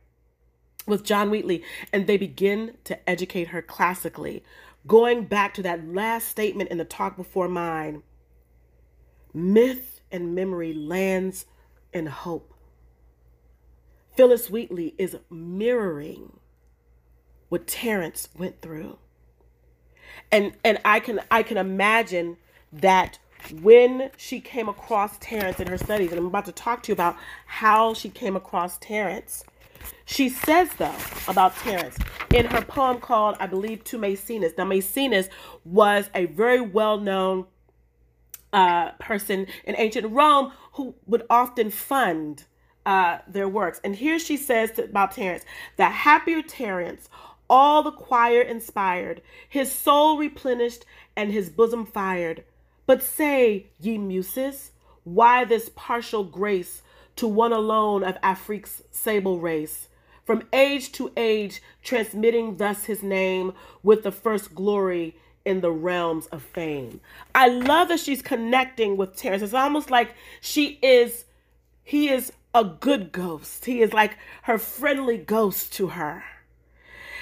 with 0.86 1.04
John 1.04 1.30
Wheatley, 1.30 1.64
and 1.94 2.08
they 2.08 2.18
begin 2.18 2.76
to 2.86 3.10
educate 3.10 3.50
her 3.50 3.62
classically, 3.62 4.44
going 4.88 5.26
back 5.26 5.54
to 5.56 5.62
that 5.64 5.88
last 5.88 6.28
statement 6.28 6.72
in 6.72 6.78
the 6.78 6.86
talk 6.86 7.16
before 7.16 7.48
mine 7.48 8.04
myth 9.34 10.02
and 10.12 10.34
memory 10.34 10.74
lands 10.74 11.46
in 11.94 12.08
hope. 12.08 12.54
Phillis 14.16 14.50
Wheatley 14.50 14.96
is 14.98 15.18
mirroring 15.30 16.40
what 17.50 17.68
Terence 17.68 18.30
went 18.38 18.62
through. 18.62 18.98
And 20.32 20.54
and 20.64 20.80
I 20.84 21.00
can 21.00 21.22
I 21.32 21.44
can 21.44 21.58
imagine 21.58 22.38
that 22.72 23.20
when 23.62 24.12
she 24.18 24.40
came 24.42 24.70
across 24.70 25.18
Terence 25.20 25.60
in 25.60 25.68
her 25.68 25.78
studies, 25.78 26.12
and 26.12 26.20
I'm 26.20 26.26
about 26.26 26.46
to 26.46 26.52
talk 26.52 26.84
to 26.84 26.90
you 26.90 26.94
about 26.94 27.16
how 27.46 27.94
she 27.94 28.10
came 28.10 28.36
across 28.36 28.78
Terence, 28.80 29.44
She 30.06 30.30
says, 30.30 30.70
though, 30.78 30.96
about 31.28 31.56
Terence 31.58 31.98
in 32.34 32.46
her 32.48 32.62
poem 32.62 33.00
called, 33.00 33.38
I 33.40 33.48
believe, 33.48 33.84
To 33.86 33.98
Maecenas. 33.98 34.58
Now, 34.58 34.66
Maecenas 34.66 35.30
was 35.64 36.10
a 36.16 36.26
very 36.26 36.62
well 36.62 37.00
known 37.00 37.46
uh, 38.52 38.92
person 38.94 39.46
in 39.64 39.76
ancient 39.78 40.12
Rome 40.12 40.52
who 40.74 40.96
would 41.06 41.24
often 41.30 41.70
fund 41.70 42.46
uh, 42.86 43.20
their 43.28 43.48
works. 43.48 43.80
And 43.84 43.96
here 43.96 44.18
she 44.18 44.36
says 44.38 44.72
to, 44.72 44.86
about 44.86 45.12
Terence 45.12 45.46
that 45.78 45.92
happier 45.92 46.42
Terence, 46.42 47.08
all 47.50 47.84
the 47.84 47.92
choir 47.92 48.42
inspired, 48.42 49.22
his 49.48 49.72
soul 49.72 50.18
replenished, 50.18 50.86
and 51.16 51.32
his 51.32 51.50
bosom 51.50 51.86
fired. 51.86 52.44
But 52.90 53.04
say, 53.04 53.68
ye 53.80 54.00
muses, 54.00 54.72
why 55.04 55.46
this 55.46 55.70
partial 55.76 56.24
grace 56.24 56.82
to 57.18 57.28
one 57.28 57.54
alone 57.54 58.04
of 58.04 58.18
Afric's 58.24 58.82
sable 58.90 59.38
race? 59.40 59.90
From 60.26 60.42
age 60.52 60.92
to 60.94 61.12
age, 61.16 61.62
transmitting 61.84 62.58
thus 62.58 62.86
his 62.86 63.04
name 63.04 63.54
with 63.84 64.02
the 64.02 64.12
first 64.12 64.56
glory 64.56 65.16
in 65.46 65.62
the 65.62 65.72
realms 65.72 66.26
of 66.32 66.42
fame. 66.42 67.00
I 67.36 67.50
love 67.50 67.90
that 67.90 68.00
she's 68.00 68.24
connecting 68.24 68.98
with 68.98 69.16
Terence. 69.16 69.44
It's 69.44 69.54
almost 69.54 69.92
like 69.92 70.16
she 70.42 70.80
is, 70.82 71.26
he 71.84 72.10
is 72.10 72.34
a 72.56 72.64
good 72.64 73.12
ghost. 73.12 73.66
He 73.66 73.84
is 73.84 73.94
like 73.94 74.18
her 74.42 74.58
friendly 74.58 75.20
ghost 75.20 75.74
to 75.74 75.90
her. 75.90 76.24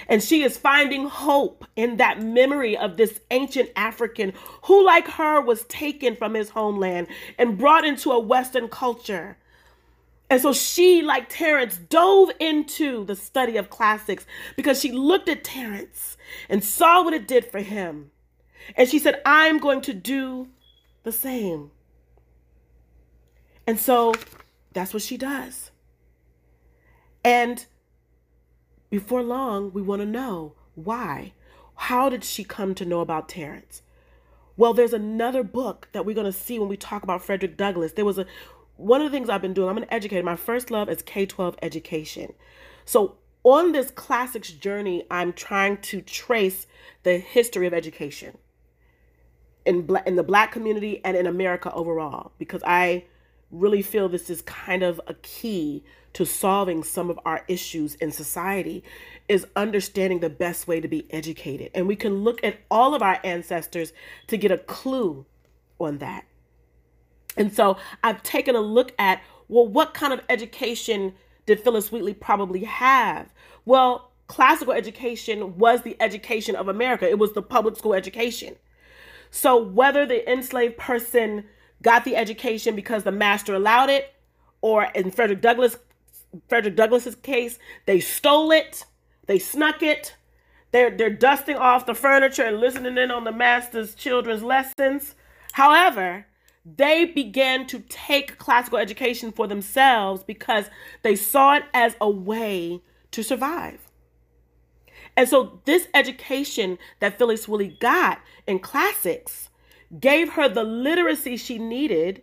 And 0.07 0.23
she 0.23 0.43
is 0.43 0.57
finding 0.57 1.07
hope 1.07 1.65
in 1.75 1.97
that 1.97 2.21
memory 2.21 2.77
of 2.77 2.97
this 2.97 3.19
ancient 3.29 3.69
African 3.75 4.33
who, 4.63 4.85
like 4.85 5.07
her, 5.09 5.41
was 5.41 5.65
taken 5.65 6.15
from 6.15 6.33
his 6.33 6.49
homeland 6.49 7.07
and 7.37 7.57
brought 7.57 7.85
into 7.85 8.11
a 8.11 8.19
Western 8.19 8.69
culture. 8.69 9.37
And 10.29 10.41
so 10.41 10.53
she, 10.53 11.01
like 11.01 11.29
Terence, 11.29 11.77
dove 11.77 12.31
into 12.39 13.05
the 13.05 13.15
study 13.15 13.57
of 13.57 13.69
classics 13.69 14.25
because 14.55 14.79
she 14.79 14.91
looked 14.91 15.29
at 15.29 15.43
Terence 15.43 16.17
and 16.49 16.63
saw 16.63 17.03
what 17.03 17.13
it 17.13 17.27
did 17.27 17.45
for 17.45 17.59
him. 17.59 18.11
And 18.75 18.89
she 18.89 18.99
said, 18.99 19.21
I'm 19.25 19.57
going 19.57 19.81
to 19.81 19.93
do 19.93 20.49
the 21.03 21.11
same. 21.11 21.71
And 23.65 23.79
so 23.79 24.13
that's 24.73 24.93
what 24.93 25.03
she 25.03 25.17
does. 25.17 25.71
And 27.23 27.65
before 28.89 29.23
long, 29.23 29.71
we 29.73 29.81
want 29.81 30.01
to 30.01 30.05
know 30.05 30.53
why. 30.75 31.33
How 31.75 32.09
did 32.09 32.23
she 32.23 32.43
come 32.43 32.73
to 32.75 32.85
know 32.85 33.01
about 33.01 33.29
Terence? 33.29 33.81
Well, 34.55 34.73
there's 34.73 34.93
another 34.93 35.43
book 35.43 35.89
that 35.91 36.05
we're 36.05 36.15
going 36.15 36.25
to 36.25 36.37
see 36.37 36.57
when 36.57 36.69
we 36.69 36.77
talk 36.77 37.03
about 37.03 37.23
Frederick 37.23 37.57
Douglass. 37.57 37.93
There 37.93 38.05
was 38.05 38.17
a 38.17 38.25
one 38.77 39.01
of 39.01 39.11
the 39.11 39.15
things 39.15 39.29
I've 39.29 39.41
been 39.41 39.53
doing, 39.53 39.69
I'm 39.69 39.77
an 39.77 39.85
educator. 39.89 40.23
My 40.23 40.35
first 40.35 40.69
love 40.71 40.87
is 40.87 41.01
K 41.01 41.25
12 41.25 41.57
education. 41.61 42.33
So, 42.85 43.17
on 43.43 43.71
this 43.71 43.91
classics 43.91 44.51
journey, 44.51 45.05
I'm 45.09 45.33
trying 45.33 45.77
to 45.77 46.01
trace 46.01 46.67
the 47.03 47.17
history 47.17 47.65
of 47.65 47.73
education 47.73 48.37
in, 49.65 49.83
bla- 49.83 50.03
in 50.05 50.15
the 50.15 50.23
black 50.23 50.51
community 50.51 51.01
and 51.03 51.15
in 51.15 51.27
America 51.27 51.73
overall 51.73 52.31
because 52.37 52.61
I 52.65 53.05
really 53.51 53.81
feel 53.81 54.09
this 54.09 54.29
is 54.29 54.41
kind 54.41 54.83
of 54.83 54.99
a 55.07 55.13
key 55.15 55.83
to 56.13 56.25
solving 56.25 56.83
some 56.83 57.09
of 57.09 57.19
our 57.25 57.43
issues 57.47 57.95
in 57.95 58.11
society 58.11 58.83
is 59.27 59.45
understanding 59.55 60.19
the 60.19 60.29
best 60.29 60.67
way 60.67 60.81
to 60.81 60.87
be 60.87 61.05
educated. 61.11 61.69
And 61.75 61.87
we 61.87 61.95
can 61.95 62.23
look 62.23 62.43
at 62.43 62.59
all 62.71 62.95
of 62.95 63.01
our 63.01 63.19
ancestors 63.23 63.93
to 64.27 64.37
get 64.37 64.51
a 64.51 64.57
clue 64.57 65.25
on 65.79 65.99
that. 65.99 66.25
And 67.35 67.53
so 67.53 67.77
I've 68.03 68.23
taken 68.23 68.55
a 68.55 68.61
look 68.61 68.93
at 68.97 69.21
well, 69.47 69.67
what 69.67 69.93
kind 69.93 70.11
of 70.11 70.21
education 70.27 71.13
did 71.45 71.61
Phillis 71.61 71.91
Wheatley 71.91 72.13
probably 72.13 72.65
have? 72.65 73.33
Well, 73.63 74.11
classical 74.27 74.73
education 74.73 75.57
was 75.57 75.83
the 75.83 75.95
education 76.01 76.55
of 76.55 76.67
America, 76.67 77.09
it 77.09 77.19
was 77.19 77.33
the 77.33 77.41
public 77.41 77.77
school 77.77 77.93
education. 77.93 78.55
So 79.29 79.61
whether 79.61 80.05
the 80.05 80.29
enslaved 80.29 80.77
person 80.77 81.45
got 81.81 82.05
the 82.05 82.15
education 82.15 82.75
because 82.75 83.03
the 83.03 83.11
master 83.11 83.53
allowed 83.53 83.89
it, 83.89 84.13
or 84.61 84.85
in 84.95 85.11
Frederick 85.11 85.41
Douglass 85.41 85.77
Frederick 86.47 86.75
Douglass's 86.75 87.15
case, 87.15 87.57
they 87.85 87.99
stole 87.99 88.51
it, 88.51 88.85
they 89.27 89.39
snuck 89.39 89.81
it, 89.81 90.15
they're 90.71 90.91
they're 90.91 91.09
dusting 91.09 91.55
off 91.55 91.85
the 91.85 91.95
furniture 91.95 92.43
and 92.43 92.59
listening 92.59 92.97
in 92.97 93.11
on 93.11 93.23
the 93.23 93.31
master's 93.31 93.95
children's 93.95 94.43
lessons. 94.43 95.15
However, 95.53 96.25
they 96.65 97.05
began 97.05 97.65
to 97.67 97.79
take 97.87 98.37
classical 98.37 98.77
education 98.77 99.31
for 99.31 99.47
themselves 99.47 100.23
because 100.23 100.69
they 101.01 101.15
saw 101.15 101.55
it 101.55 101.63
as 101.73 101.95
a 102.01 102.09
way 102.09 102.81
to 103.11 103.23
survive. 103.23 103.89
And 105.15 105.27
so, 105.27 105.61
this 105.65 105.87
education 105.93 106.77
that 106.99 107.17
Phillis 107.17 107.47
Wheatley 107.47 107.77
got 107.79 108.19
in 108.45 108.59
classics 108.59 109.46
gave 109.99 110.33
her 110.33 110.49
the 110.49 110.63
literacy 110.63 111.37
she 111.37 111.57
needed 111.57 112.21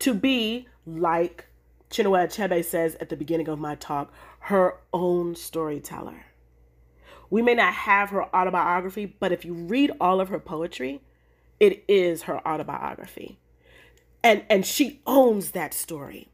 to 0.00 0.14
be, 0.14 0.66
like 0.84 1.46
Chinua 1.90 2.26
Achebe 2.26 2.64
says 2.64 2.96
at 2.96 3.08
the 3.08 3.16
beginning 3.16 3.48
of 3.48 3.58
my 3.58 3.74
talk, 3.76 4.12
her 4.40 4.78
own 4.92 5.34
storyteller. 5.34 6.26
We 7.30 7.42
may 7.42 7.54
not 7.54 7.72
have 7.72 8.10
her 8.10 8.24
autobiography, 8.34 9.06
but 9.06 9.32
if 9.32 9.44
you 9.44 9.54
read 9.54 9.92
all 10.00 10.20
of 10.20 10.28
her 10.28 10.38
poetry, 10.38 11.02
it 11.58 11.84
is 11.88 12.22
her 12.22 12.46
autobiography. 12.46 13.38
And 14.22 14.44
and 14.50 14.66
she 14.66 15.00
owns 15.06 15.52
that 15.52 15.74
story. 15.74 16.28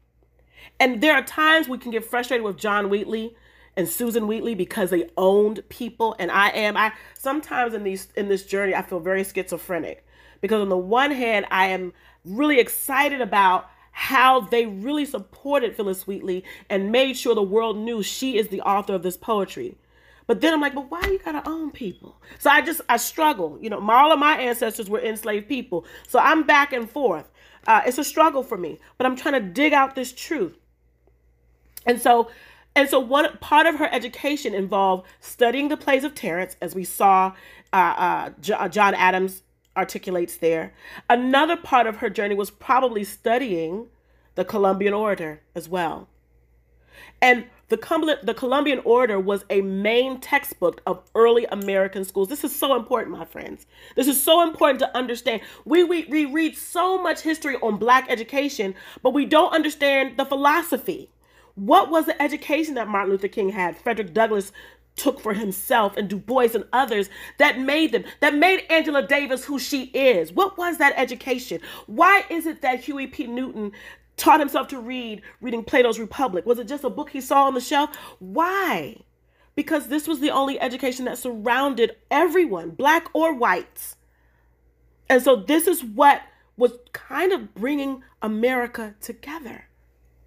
And 0.79 1.01
there 1.01 1.13
are 1.13 1.23
times 1.23 1.67
we 1.67 1.77
can 1.77 1.91
get 1.91 2.05
frustrated 2.05 2.43
with 2.43 2.57
John 2.57 2.89
Wheatley 2.89 3.35
and 3.75 3.87
Susan 3.87 4.27
Wheatley 4.27 4.55
because 4.55 4.89
they 4.89 5.09
owned 5.17 5.67
people 5.69 6.15
and 6.19 6.31
I 6.31 6.49
am 6.49 6.77
I 6.77 6.93
sometimes 7.13 7.73
in 7.73 7.83
these 7.83 8.07
in 8.15 8.29
this 8.29 8.45
journey 8.45 8.75
I 8.75 8.81
feel 8.81 8.99
very 8.99 9.23
schizophrenic 9.23 10.05
because 10.43 10.61
on 10.61 10.67
the 10.67 10.77
one 10.77 11.11
hand 11.11 11.45
I 11.49 11.67
am 11.67 11.93
really 12.25 12.59
excited 12.59 13.21
about 13.21 13.69
how 13.91 14.41
they 14.41 14.65
really 14.65 15.05
supported 15.05 15.73
Phillis 15.73 16.05
Wheatley 16.05 16.43
and 16.69 16.91
made 16.91 17.15
sure 17.15 17.33
the 17.33 17.41
world 17.41 17.77
knew 17.77 18.03
she 18.03 18.37
is 18.37 18.49
the 18.49 18.59
author 18.61 18.93
of 18.93 19.03
this 19.03 19.15
poetry. 19.15 19.77
But 20.27 20.41
then 20.41 20.53
I'm 20.53 20.59
like, 20.59 20.75
but 20.75 20.91
why 20.91 20.99
you 21.05 21.17
gotta 21.23 21.47
own 21.47 21.71
people? 21.71 22.17
So 22.39 22.49
I 22.49 22.59
just 22.61 22.81
I 22.89 22.97
struggle. 22.97 23.57
You 23.61 23.69
know, 23.69 23.79
all 23.89 24.11
of 24.11 24.19
my 24.19 24.35
ancestors 24.37 24.89
were 24.89 24.99
enslaved 24.99 25.47
people. 25.47 25.85
So 26.09 26.19
I'm 26.19 26.43
back 26.43 26.73
and 26.73 26.89
forth. 26.89 27.31
Uh, 27.65 27.81
it's 27.85 27.97
a 27.97 28.03
struggle 28.03 28.43
for 28.43 28.57
me, 28.57 28.79
but 28.97 29.07
I'm 29.07 29.15
trying 29.15 29.35
to 29.35 29.47
dig 29.47 29.71
out 29.71 29.95
this 29.95 30.11
truth. 30.11 30.57
And 31.85 32.01
so, 32.01 32.29
and 32.75 32.89
so 32.89 32.99
one 32.99 33.37
part 33.37 33.65
of 33.65 33.75
her 33.75 33.87
education 33.93 34.53
involved 34.53 35.07
studying 35.21 35.69
the 35.69 35.77
plays 35.77 36.03
of 36.03 36.15
Terence, 36.15 36.57
as 36.61 36.75
we 36.75 36.83
saw 36.83 37.33
uh, 37.71 37.75
uh, 37.75 38.53
uh 38.53 38.67
John 38.67 38.93
Adams 38.93 39.43
articulates 39.75 40.37
there. 40.37 40.73
Another 41.09 41.57
part 41.57 41.87
of 41.87 41.97
her 41.97 42.09
journey 42.09 42.35
was 42.35 42.51
probably 42.51 43.03
studying 43.03 43.87
the 44.35 44.45
Columbian 44.45 44.93
Orator 44.93 45.41
as 45.55 45.69
well. 45.69 46.07
And 47.21 47.45
the, 47.69 47.77
Cumberland, 47.77 48.19
the 48.23 48.33
Columbian 48.33 48.79
Orator 48.79 49.19
was 49.19 49.45
a 49.49 49.61
main 49.61 50.19
textbook 50.19 50.81
of 50.85 51.01
early 51.15 51.45
American 51.45 52.05
schools. 52.05 52.27
This 52.27 52.43
is 52.43 52.55
so 52.55 52.75
important, 52.75 53.17
my 53.17 53.25
friends. 53.25 53.65
This 53.95 54.07
is 54.07 54.21
so 54.21 54.43
important 54.43 54.79
to 54.79 54.95
understand. 54.95 55.41
We, 55.65 55.83
we, 55.83 56.05
we 56.05 56.25
read 56.25 56.57
so 56.57 57.01
much 57.01 57.21
history 57.21 57.55
on 57.55 57.77
Black 57.77 58.05
education, 58.09 58.75
but 59.01 59.13
we 59.13 59.25
don't 59.25 59.53
understand 59.53 60.17
the 60.17 60.25
philosophy. 60.25 61.09
What 61.55 61.89
was 61.89 62.07
the 62.07 62.19
education 62.21 62.73
that 62.75 62.87
Martin 62.87 63.11
Luther 63.11 63.27
King 63.27 63.49
had, 63.49 63.77
Frederick 63.77 64.13
Douglass 64.13 64.51
took 64.95 65.19
for 65.19 65.33
himself, 65.33 65.97
and 65.97 66.09
Du 66.09 66.17
Bois 66.17 66.49
and 66.53 66.65
others 66.71 67.09
that 67.37 67.59
made 67.59 67.91
them, 67.91 68.03
that 68.19 68.35
made 68.35 68.65
Angela 68.69 69.05
Davis 69.05 69.45
who 69.45 69.59
she 69.59 69.85
is? 69.85 70.31
What 70.31 70.57
was 70.57 70.77
that 70.77 70.93
education? 70.95 71.61
Why 71.87 72.25
is 72.29 72.45
it 72.45 72.61
that 72.61 72.81
Huey 72.81 73.07
P. 73.07 73.27
Newton 73.27 73.71
taught 74.17 74.39
himself 74.39 74.67
to 74.69 74.79
read 74.79 75.21
reading 75.41 75.63
Plato's 75.63 75.99
Republic? 75.99 76.45
Was 76.45 76.59
it 76.59 76.67
just 76.67 76.83
a 76.83 76.89
book 76.89 77.09
he 77.09 77.21
saw 77.21 77.45
on 77.45 77.53
the 77.53 77.61
shelf? 77.61 77.95
Why? 78.19 78.97
Because 79.55 79.87
this 79.87 80.07
was 80.07 80.19
the 80.19 80.31
only 80.31 80.59
education 80.59 81.05
that 81.05 81.17
surrounded 81.17 81.95
everyone, 82.09 82.71
black 82.71 83.07
or 83.13 83.33
whites. 83.33 83.95
And 85.09 85.21
so 85.21 85.35
this 85.35 85.67
is 85.67 85.83
what 85.83 86.21
was 86.57 86.73
kind 86.91 87.31
of 87.31 87.53
bringing 87.55 88.03
America 88.21 88.95
together. 89.01 89.67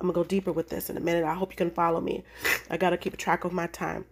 I'm 0.01 0.07
going 0.07 0.15
to 0.15 0.21
go 0.21 0.25
deeper 0.25 0.53
with 0.53 0.69
this 0.69 0.91
in 0.91 0.97
a 0.97 1.01
minute. 1.01 1.25
I 1.25 1.35
hope 1.35 1.53
you 1.53 1.57
can 1.57 1.71
follow 1.71 2.01
me. 2.01 2.25
I 2.71 2.77
got 2.77 2.91
to 2.91 2.97
keep 2.97 3.17
track 3.17 3.45
of 3.45 3.53
my 3.53 3.67
time. 3.69 4.05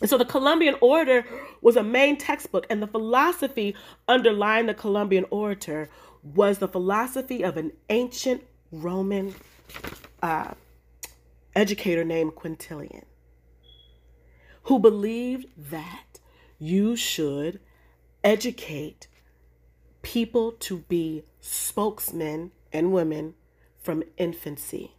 And 0.00 0.08
so 0.08 0.16
the 0.16 0.24
Columbian 0.24 0.76
Orator 0.80 1.24
was 1.60 1.76
a 1.76 1.82
main 1.82 2.16
textbook, 2.16 2.66
and 2.70 2.82
the 2.82 2.86
philosophy 2.86 3.74
underlying 4.08 4.66
the 4.66 4.74
Columbian 4.74 5.26
Orator 5.30 5.90
was 6.22 6.58
the 6.58 6.68
philosophy 6.68 7.42
of 7.42 7.56
an 7.56 7.72
ancient 7.88 8.44
Roman 8.72 9.34
uh, 10.22 10.52
educator 11.54 12.04
named 12.04 12.34
Quintilian, 12.34 13.04
who 14.64 14.78
believed 14.78 15.46
that 15.56 16.18
you 16.58 16.96
should 16.96 17.60
educate 18.22 19.08
people 20.02 20.52
to 20.52 20.78
be 20.88 21.24
spokesmen 21.40 22.52
and 22.72 22.92
women 22.92 23.34
from 23.78 24.02
infancy. 24.16 24.94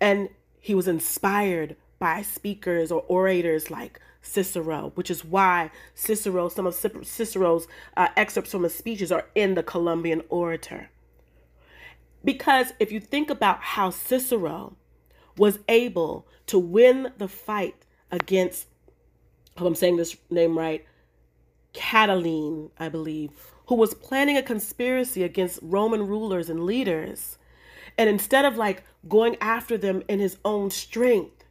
And 0.00 0.28
he 0.58 0.74
was 0.74 0.88
inspired 0.88 1.76
by 2.04 2.20
speakers 2.20 2.92
or 2.92 3.00
orators 3.08 3.70
like 3.70 3.98
Cicero, 4.20 4.92
which 4.94 5.10
is 5.10 5.24
why 5.24 5.70
Cicero, 5.94 6.50
some 6.50 6.66
of 6.66 6.74
Cicero's 6.74 7.66
uh, 7.96 8.08
excerpts 8.14 8.50
from 8.50 8.64
his 8.64 8.74
speeches 8.74 9.10
are 9.10 9.24
in 9.34 9.54
the 9.54 9.62
Columbian 9.62 10.20
Orator. 10.28 10.90
Because 12.22 12.74
if 12.78 12.92
you 12.92 13.00
think 13.00 13.30
about 13.30 13.62
how 13.62 13.88
Cicero 13.88 14.76
was 15.38 15.60
able 15.66 16.28
to 16.48 16.58
win 16.58 17.10
the 17.16 17.26
fight 17.26 17.86
against, 18.10 18.66
hope 19.56 19.68
I'm 19.68 19.74
saying 19.74 19.96
this 19.96 20.14
name 20.28 20.58
right, 20.58 20.84
Catiline, 21.72 22.70
I 22.78 22.90
believe, 22.90 23.30
who 23.68 23.76
was 23.76 23.94
planning 23.94 24.36
a 24.36 24.42
conspiracy 24.42 25.22
against 25.22 25.58
Roman 25.62 26.06
rulers 26.06 26.50
and 26.50 26.66
leaders. 26.66 27.38
And 27.96 28.10
instead 28.10 28.44
of 28.44 28.58
like 28.58 28.82
going 29.08 29.36
after 29.40 29.78
them 29.78 30.02
in 30.06 30.18
his 30.18 30.36
own 30.44 30.70
strength, 30.70 31.43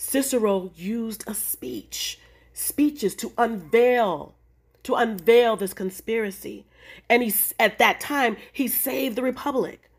Cicero 0.00 0.70
used 0.74 1.24
a 1.26 1.34
speech, 1.34 2.18
speeches 2.54 3.14
to 3.16 3.34
unveil, 3.36 4.34
to 4.82 4.94
unveil 4.94 5.56
this 5.56 5.74
conspiracy. 5.74 6.64
And 7.10 7.22
he, 7.22 7.34
at 7.60 7.78
that 7.78 8.00
time, 8.00 8.38
he 8.50 8.66
saved 8.66 9.14
the 9.14 9.22
republic. 9.22 9.90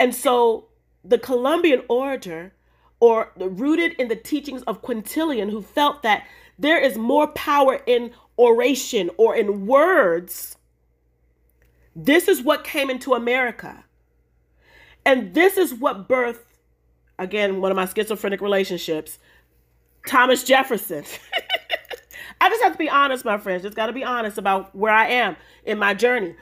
And 0.00 0.14
so 0.14 0.68
the 1.04 1.18
Columbian 1.18 1.82
orator, 1.88 2.54
or 3.00 3.32
rooted 3.36 3.92
in 3.92 4.08
the 4.08 4.16
teachings 4.16 4.62
of 4.62 4.80
Quintilian, 4.80 5.50
who 5.50 5.60
felt 5.60 6.02
that 6.02 6.26
there 6.58 6.80
is 6.80 6.96
more 6.96 7.28
power 7.28 7.82
in 7.86 8.12
oration 8.38 9.10
or 9.18 9.36
in 9.36 9.66
words, 9.66 10.56
this 11.94 12.28
is 12.28 12.42
what 12.42 12.64
came 12.64 12.88
into 12.88 13.12
America. 13.12 13.84
And 15.04 15.34
this 15.34 15.58
is 15.58 15.74
what 15.74 16.08
birthed, 16.08 16.38
again, 17.18 17.60
one 17.60 17.70
of 17.70 17.76
my 17.76 17.84
schizophrenic 17.84 18.40
relationships, 18.40 19.18
Thomas 20.06 20.44
Jefferson. 20.44 21.04
I 22.40 22.48
just 22.48 22.62
have 22.62 22.72
to 22.72 22.78
be 22.78 22.90
honest, 22.90 23.24
my 23.24 23.38
friends. 23.38 23.62
Just 23.62 23.76
got 23.76 23.86
to 23.86 23.92
be 23.92 24.04
honest 24.04 24.38
about 24.38 24.74
where 24.74 24.92
I 24.92 25.08
am 25.08 25.36
in 25.64 25.78
my 25.78 25.94
journey. 25.94 26.34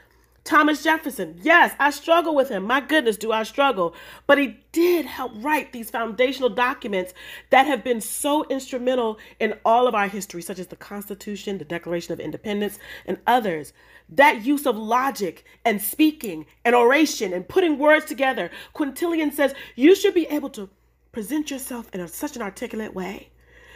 Thomas 0.43 0.83
Jefferson, 0.83 1.39
yes, 1.41 1.73
I 1.79 1.89
struggle 1.91 2.35
with 2.35 2.49
him. 2.49 2.67
My 2.67 2.81
goodness, 2.81 3.15
do 3.15 3.31
I 3.31 3.43
struggle. 3.43 3.95
But 4.27 4.37
he 4.37 4.57
did 4.73 5.05
help 5.05 5.31
write 5.35 5.71
these 5.71 5.89
foundational 5.89 6.49
documents 6.49 7.13
that 7.49 7.65
have 7.65 7.81
been 7.81 8.01
so 8.01 8.45
instrumental 8.49 9.17
in 9.39 9.57
all 9.63 9.87
of 9.87 9.95
our 9.95 10.09
history, 10.09 10.41
such 10.41 10.59
as 10.59 10.67
the 10.67 10.75
Constitution, 10.75 11.59
the 11.59 11.65
Declaration 11.65 12.11
of 12.11 12.19
Independence, 12.19 12.77
and 13.05 13.19
others. 13.25 13.71
That 14.09 14.43
use 14.43 14.65
of 14.65 14.77
logic 14.77 15.45
and 15.63 15.81
speaking 15.81 16.45
and 16.65 16.75
oration 16.75 17.31
and 17.31 17.47
putting 17.47 17.77
words 17.77 18.05
together. 18.05 18.51
Quintilian 18.73 19.31
says 19.31 19.55
you 19.77 19.95
should 19.95 20.13
be 20.13 20.27
able 20.27 20.49
to 20.49 20.69
present 21.13 21.51
yourself 21.51 21.89
in 21.93 22.01
a, 22.01 22.07
such 22.09 22.35
an 22.35 22.41
articulate 22.41 22.93
way 22.93 23.29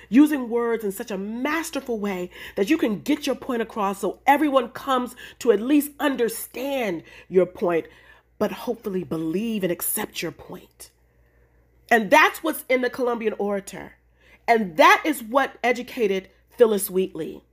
using 0.09 0.49
words 0.49 0.83
in 0.83 0.91
such 0.91 1.11
a 1.11 1.17
masterful 1.17 1.99
way 1.99 2.29
that 2.55 2.69
you 2.69 2.77
can 2.77 2.99
get 2.99 3.25
your 3.25 3.35
point 3.35 3.61
across 3.61 4.01
so 4.01 4.19
everyone 4.25 4.69
comes 4.69 5.15
to 5.39 5.51
at 5.51 5.61
least 5.61 5.91
understand 5.99 7.03
your 7.27 7.45
point, 7.45 7.85
but 8.37 8.51
hopefully 8.51 9.03
believe 9.03 9.63
and 9.63 9.71
accept 9.71 10.21
your 10.21 10.31
point. 10.31 10.91
And 11.89 12.09
that's 12.09 12.43
what's 12.43 12.65
in 12.69 12.81
the 12.81 12.89
Columbian 12.89 13.33
Orator. 13.37 13.93
And 14.47 14.77
that 14.77 15.01
is 15.05 15.23
what 15.23 15.57
educated 15.63 16.29
Phillis 16.49 16.89
Wheatley. 16.89 17.43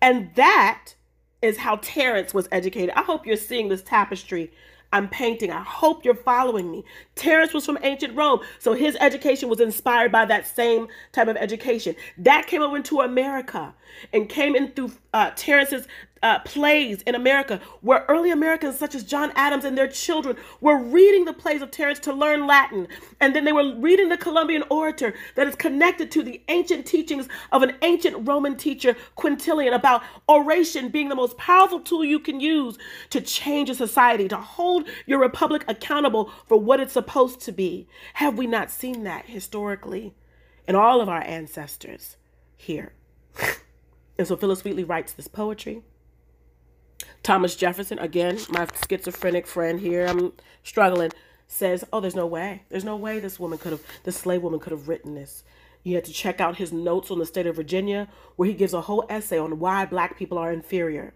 And 0.00 0.34
that 0.34 0.94
is 1.40 1.58
how 1.58 1.76
Terence 1.76 2.32
was 2.32 2.48
educated. 2.52 2.94
I 2.96 3.02
hope 3.02 3.26
you're 3.26 3.36
seeing 3.36 3.68
this 3.68 3.82
tapestry 3.82 4.52
I'm 4.92 5.08
painting. 5.08 5.50
I 5.50 5.62
hope 5.62 6.04
you're 6.04 6.14
following 6.14 6.70
me. 6.70 6.84
Terence 7.14 7.54
was 7.54 7.64
from 7.64 7.78
ancient 7.82 8.14
Rome, 8.14 8.40
so 8.58 8.74
his 8.74 8.96
education 9.00 9.48
was 9.48 9.60
inspired 9.60 10.12
by 10.12 10.26
that 10.26 10.46
same 10.46 10.88
type 11.12 11.28
of 11.28 11.36
education. 11.36 11.96
That 12.18 12.46
came 12.46 12.62
over 12.62 12.76
into 12.76 13.00
America 13.00 13.74
and 14.12 14.28
came 14.28 14.54
in 14.54 14.72
through 14.72 14.92
uh, 15.14 15.30
Terence's 15.34 15.86
uh, 16.22 16.38
plays 16.40 17.02
in 17.02 17.14
America, 17.14 17.60
where 17.80 18.04
early 18.08 18.30
Americans 18.30 18.78
such 18.78 18.94
as 18.94 19.02
John 19.04 19.32
Adams 19.34 19.64
and 19.64 19.76
their 19.76 19.88
children 19.88 20.36
were 20.60 20.78
reading 20.78 21.24
the 21.24 21.32
plays 21.32 21.62
of 21.62 21.70
Terence 21.70 21.98
to 22.00 22.12
learn 22.12 22.46
Latin. 22.46 22.88
And 23.20 23.34
then 23.34 23.44
they 23.44 23.52
were 23.52 23.74
reading 23.76 24.08
the 24.08 24.16
Columbian 24.16 24.64
Orator 24.70 25.14
that 25.34 25.46
is 25.46 25.54
connected 25.54 26.10
to 26.12 26.22
the 26.22 26.40
ancient 26.48 26.86
teachings 26.86 27.28
of 27.50 27.62
an 27.62 27.74
ancient 27.82 28.26
Roman 28.26 28.56
teacher, 28.56 28.96
Quintilian, 29.16 29.74
about 29.74 30.02
oration 30.28 30.88
being 30.88 31.08
the 31.08 31.14
most 31.14 31.36
powerful 31.36 31.80
tool 31.80 32.04
you 32.04 32.18
can 32.18 32.40
use 32.40 32.78
to 33.10 33.20
change 33.20 33.68
a 33.68 33.74
society, 33.74 34.28
to 34.28 34.36
hold 34.36 34.88
your 35.06 35.18
republic 35.18 35.64
accountable 35.68 36.30
for 36.46 36.58
what 36.58 36.80
it's 36.80 36.92
supposed 36.92 37.40
to 37.40 37.52
be. 37.52 37.88
Have 38.14 38.38
we 38.38 38.46
not 38.46 38.70
seen 38.70 39.04
that 39.04 39.26
historically 39.26 40.14
in 40.68 40.76
all 40.76 41.00
of 41.00 41.08
our 41.08 41.22
ancestors 41.22 42.16
here? 42.56 42.92
And 44.18 44.28
so 44.28 44.36
Phillis 44.36 44.62
Wheatley 44.62 44.84
writes 44.84 45.12
this 45.12 45.26
poetry. 45.26 45.82
Thomas 47.22 47.56
Jefferson, 47.56 47.98
again, 47.98 48.38
my 48.48 48.66
schizophrenic 48.88 49.46
friend 49.46 49.80
here, 49.80 50.06
I'm 50.06 50.32
struggling, 50.62 51.12
says, 51.46 51.84
Oh, 51.92 52.00
there's 52.00 52.14
no 52.14 52.26
way. 52.26 52.62
There's 52.68 52.84
no 52.84 52.96
way 52.96 53.20
this 53.20 53.38
woman 53.38 53.58
could 53.58 53.72
have, 53.72 53.82
this 54.04 54.16
slave 54.16 54.42
woman 54.42 54.60
could 54.60 54.72
have 54.72 54.88
written 54.88 55.14
this. 55.14 55.44
You 55.82 55.94
had 55.96 56.04
to 56.04 56.12
check 56.12 56.40
out 56.40 56.56
his 56.56 56.72
notes 56.72 57.10
on 57.10 57.18
the 57.18 57.26
state 57.26 57.46
of 57.46 57.56
Virginia, 57.56 58.08
where 58.36 58.48
he 58.48 58.54
gives 58.54 58.72
a 58.72 58.82
whole 58.82 59.04
essay 59.08 59.38
on 59.38 59.58
why 59.58 59.84
black 59.84 60.16
people 60.16 60.38
are 60.38 60.52
inferior. 60.52 61.14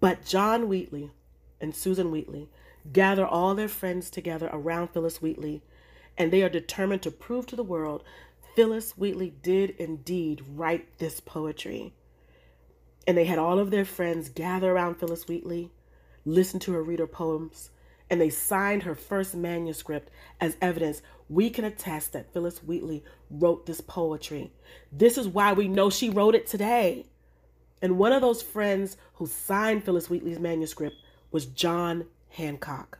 But 0.00 0.24
John 0.24 0.68
Wheatley 0.68 1.12
and 1.60 1.74
Susan 1.74 2.10
Wheatley 2.10 2.48
gather 2.92 3.26
all 3.26 3.54
their 3.54 3.68
friends 3.68 4.10
together 4.10 4.50
around 4.52 4.88
Phillis 4.88 5.22
Wheatley, 5.22 5.62
and 6.16 6.30
they 6.30 6.42
are 6.42 6.48
determined 6.48 7.02
to 7.02 7.10
prove 7.10 7.46
to 7.46 7.56
the 7.56 7.62
world 7.62 8.04
Phillis 8.54 8.92
Wheatley 8.96 9.34
did 9.42 9.70
indeed 9.70 10.42
write 10.54 10.98
this 10.98 11.20
poetry. 11.20 11.92
And 13.06 13.16
they 13.16 13.24
had 13.24 13.38
all 13.38 13.58
of 13.58 13.70
their 13.70 13.84
friends 13.84 14.28
gather 14.28 14.72
around 14.72 14.96
Phillis 14.96 15.28
Wheatley, 15.28 15.70
listen 16.24 16.58
to 16.60 16.72
her 16.72 16.82
read 16.82 17.00
her 17.00 17.06
poems, 17.06 17.70
and 18.10 18.20
they 18.20 18.30
signed 18.30 18.82
her 18.82 18.94
first 18.94 19.34
manuscript 19.34 20.10
as 20.40 20.56
evidence. 20.60 21.02
We 21.28 21.50
can 21.50 21.64
attest 21.64 22.12
that 22.12 22.32
Phillis 22.32 22.62
Wheatley 22.62 23.04
wrote 23.30 23.66
this 23.66 23.80
poetry. 23.80 24.52
This 24.92 25.18
is 25.18 25.28
why 25.28 25.52
we 25.52 25.68
know 25.68 25.90
she 25.90 26.10
wrote 26.10 26.34
it 26.34 26.46
today. 26.46 27.06
And 27.82 27.98
one 27.98 28.12
of 28.12 28.22
those 28.22 28.42
friends 28.42 28.96
who 29.14 29.26
signed 29.26 29.84
Phillis 29.84 30.08
Wheatley's 30.08 30.38
manuscript 30.38 30.96
was 31.30 31.46
John 31.46 32.06
Hancock. 32.30 32.98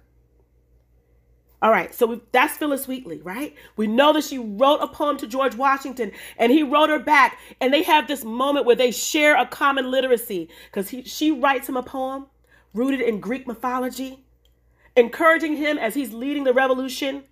All 1.64 1.70
right, 1.70 1.94
so 1.94 2.20
that's 2.30 2.58
Phillis 2.58 2.86
Wheatley, 2.86 3.22
right? 3.22 3.54
We 3.78 3.86
know 3.86 4.12
that 4.12 4.24
she 4.24 4.36
wrote 4.36 4.82
a 4.82 4.86
poem 4.86 5.16
to 5.16 5.26
George 5.26 5.54
Washington 5.54 6.12
and 6.36 6.52
he 6.52 6.62
wrote 6.62 6.90
her 6.90 6.98
back. 6.98 7.38
And 7.58 7.72
they 7.72 7.82
have 7.84 8.06
this 8.06 8.22
moment 8.22 8.66
where 8.66 8.76
they 8.76 8.90
share 8.90 9.34
a 9.34 9.46
common 9.46 9.90
literacy 9.90 10.50
because 10.66 10.94
she 11.06 11.30
writes 11.30 11.66
him 11.66 11.78
a 11.78 11.82
poem 11.82 12.26
rooted 12.74 13.00
in 13.00 13.18
Greek 13.18 13.46
mythology, 13.46 14.26
encouraging 14.94 15.56
him 15.56 15.78
as 15.78 15.94
he's 15.94 16.12
leading 16.12 16.44
the 16.44 16.52
revolution. 16.52 17.24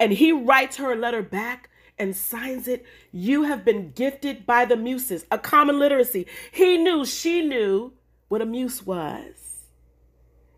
And 0.00 0.14
he 0.14 0.32
writes 0.32 0.78
her 0.78 0.94
a 0.94 0.96
letter 0.96 1.20
back 1.22 1.68
and 1.98 2.16
signs 2.16 2.68
it. 2.68 2.86
You 3.12 3.42
have 3.42 3.66
been 3.66 3.90
gifted 3.90 4.46
by 4.46 4.64
the 4.64 4.78
muses, 4.78 5.26
a 5.30 5.36
common 5.36 5.78
literacy. 5.78 6.26
He 6.50 6.78
knew, 6.78 7.04
she 7.04 7.42
knew 7.42 7.92
what 8.28 8.40
a 8.40 8.46
muse 8.46 8.86
was 8.86 9.57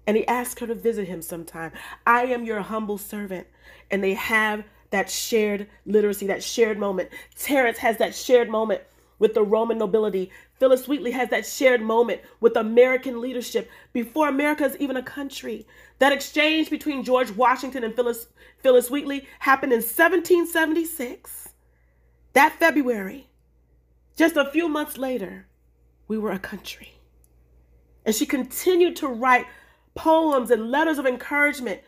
and 0.06 0.16
he 0.16 0.26
asked 0.26 0.60
her 0.60 0.66
to 0.66 0.74
visit 0.74 1.08
him 1.08 1.22
sometime. 1.22 1.72
I 2.06 2.24
am 2.26 2.44
your 2.44 2.60
humble 2.60 2.98
servant. 2.98 3.46
And 3.90 4.02
they 4.02 4.14
have 4.14 4.64
that 4.90 5.10
shared 5.10 5.68
literacy, 5.86 6.26
that 6.26 6.42
shared 6.42 6.78
moment. 6.78 7.10
Terence 7.36 7.78
has 7.78 7.98
that 7.98 8.14
shared 8.14 8.48
moment 8.48 8.82
with 9.18 9.34
the 9.34 9.42
Roman 9.42 9.78
nobility. 9.78 10.30
Phillis 10.58 10.88
Wheatley 10.88 11.12
has 11.12 11.28
that 11.30 11.46
shared 11.46 11.80
moment 11.80 12.20
with 12.40 12.56
American 12.56 13.20
leadership 13.20 13.70
before 13.92 14.28
America 14.28 14.64
is 14.64 14.76
even 14.78 14.96
a 14.96 15.02
country. 15.02 15.66
That 15.98 16.12
exchange 16.12 16.70
between 16.70 17.04
George 17.04 17.30
Washington 17.30 17.84
and 17.84 17.94
Phyllis, 17.94 18.26
Phillis 18.58 18.90
Wheatley 18.90 19.26
happened 19.38 19.72
in 19.72 19.78
1776. 19.78 21.50
That 22.32 22.52
February, 22.58 23.28
just 24.16 24.36
a 24.36 24.50
few 24.50 24.68
months 24.68 24.98
later, 24.98 25.46
we 26.08 26.18
were 26.18 26.32
a 26.32 26.38
country. 26.38 26.94
And 28.04 28.14
she 28.14 28.26
continued 28.26 28.96
to 28.96 29.08
write 29.08 29.46
poems 29.94 30.50
and 30.50 30.70
letters 30.70 30.98
of 30.98 31.06
encouragement, 31.06 31.80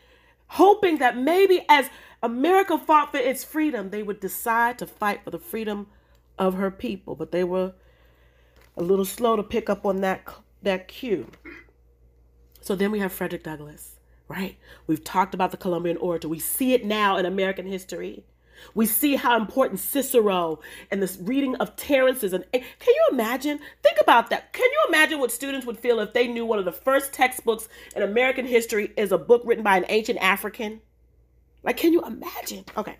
hoping 0.47 0.97
that 0.97 1.17
maybe 1.17 1.65
as 1.69 1.89
America 2.21 2.77
fought 2.77 3.11
for 3.11 3.17
its 3.17 3.43
freedom, 3.43 3.89
they 3.89 4.03
would 4.03 4.19
decide 4.19 4.79
to 4.79 4.87
fight 4.87 5.23
for 5.23 5.31
the 5.31 5.39
freedom 5.39 5.87
of 6.37 6.55
her 6.55 6.71
people. 6.71 7.15
But 7.15 7.31
they 7.31 7.43
were 7.43 7.73
a 8.77 8.83
little 8.83 9.05
slow 9.05 9.35
to 9.35 9.43
pick 9.43 9.69
up 9.69 9.85
on 9.85 10.01
that 10.01 10.27
that 10.61 10.87
cue. 10.87 11.27
So 12.61 12.75
then 12.75 12.91
we 12.91 12.99
have 12.99 13.11
Frederick 13.11 13.43
Douglass, 13.43 13.99
right? 14.29 14.57
We've 14.87 15.03
talked 15.03 15.33
about 15.33 15.51
the 15.51 15.57
Columbian 15.57 15.97
orator. 15.97 16.29
We 16.29 16.39
see 16.39 16.73
it 16.73 16.85
now 16.85 17.17
in 17.17 17.25
American 17.25 17.65
history. 17.67 18.23
We 18.73 18.85
see 18.85 19.15
how 19.15 19.37
important 19.37 19.79
Cicero 19.79 20.59
and 20.91 21.01
this 21.01 21.17
reading 21.21 21.55
of 21.55 21.75
Terence's 21.75 22.33
and 22.33 22.45
can 22.51 22.61
you 22.87 23.07
imagine? 23.11 23.59
Think 23.81 23.97
about 24.01 24.29
that. 24.29 24.53
Can 24.53 24.69
you 24.69 24.83
imagine 24.89 25.19
what 25.19 25.31
students 25.31 25.65
would 25.65 25.79
feel 25.79 25.99
if 25.99 26.13
they 26.13 26.27
knew 26.27 26.45
one 26.45 26.59
of 26.59 26.65
the 26.65 26.71
first 26.71 27.13
textbooks 27.13 27.67
in 27.95 28.03
American 28.03 28.45
history 28.45 28.91
is 28.97 29.11
a 29.11 29.17
book 29.17 29.41
written 29.45 29.63
by 29.63 29.77
an 29.77 29.85
ancient 29.89 30.19
African? 30.19 30.81
Like, 31.63 31.77
can 31.77 31.93
you 31.93 32.01
imagine? 32.01 32.65
Okay. 32.75 32.97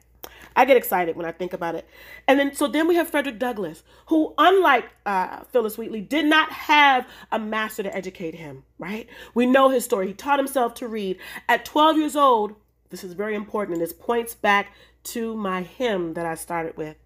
I 0.56 0.66
get 0.66 0.78
excited 0.78 1.16
when 1.16 1.26
I 1.26 1.32
think 1.32 1.54
about 1.54 1.76
it. 1.76 1.88
And 2.28 2.40
then, 2.40 2.54
so 2.54 2.68
then 2.68 2.88
we 2.88 2.96
have 2.96 3.10
Frederick 3.10 3.40
Douglass, 3.40 3.84
who, 4.08 4.34
unlike 4.38 4.86
uh, 5.06 5.44
Phillis 5.46 5.78
Wheatley, 5.78 6.02
did 6.02 6.26
not 6.26 6.52
have 6.52 7.08
a 7.32 7.40
master 7.40 7.84
to 7.84 7.96
educate 7.96 8.36
him, 8.36 8.64
right? 8.78 9.08
We 9.34 9.46
know 9.46 9.70
his 9.70 9.84
story. 9.84 10.08
He 10.08 10.14
taught 10.14 10.40
himself 10.40 10.76
to 10.76 10.88
read. 10.88 11.18
At 11.50 11.66
12 11.66 11.98
years 11.98 12.16
old, 12.16 12.56
this 12.90 13.04
is 13.04 13.14
very 13.14 13.34
important, 13.36 13.78
and 13.78 13.82
this 13.82 13.94
points 13.94 14.36
back 14.36 14.74
to 15.04 15.36
my 15.36 15.62
hymn 15.64 16.14
that 16.14 16.26
I 16.26 16.36
started 16.36 16.78
with. 16.78 16.98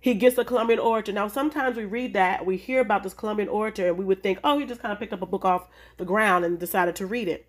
He 0.00 0.14
gets 0.14 0.36
a 0.36 0.44
Columbian 0.44 0.80
orator. 0.80 1.12
Now, 1.12 1.28
sometimes 1.28 1.76
we 1.76 1.84
read 1.84 2.14
that, 2.14 2.44
we 2.44 2.56
hear 2.56 2.80
about 2.80 3.04
this 3.04 3.14
Columbian 3.14 3.48
orator, 3.48 3.86
and 3.86 3.96
we 3.96 4.04
would 4.04 4.22
think, 4.22 4.40
oh, 4.42 4.58
he 4.58 4.66
just 4.66 4.82
kind 4.82 4.92
of 4.92 4.98
picked 4.98 5.12
up 5.12 5.22
a 5.22 5.26
book 5.26 5.44
off 5.44 5.68
the 5.96 6.04
ground 6.04 6.44
and 6.44 6.58
decided 6.58 6.96
to 6.96 7.06
read 7.06 7.28
it. 7.28 7.46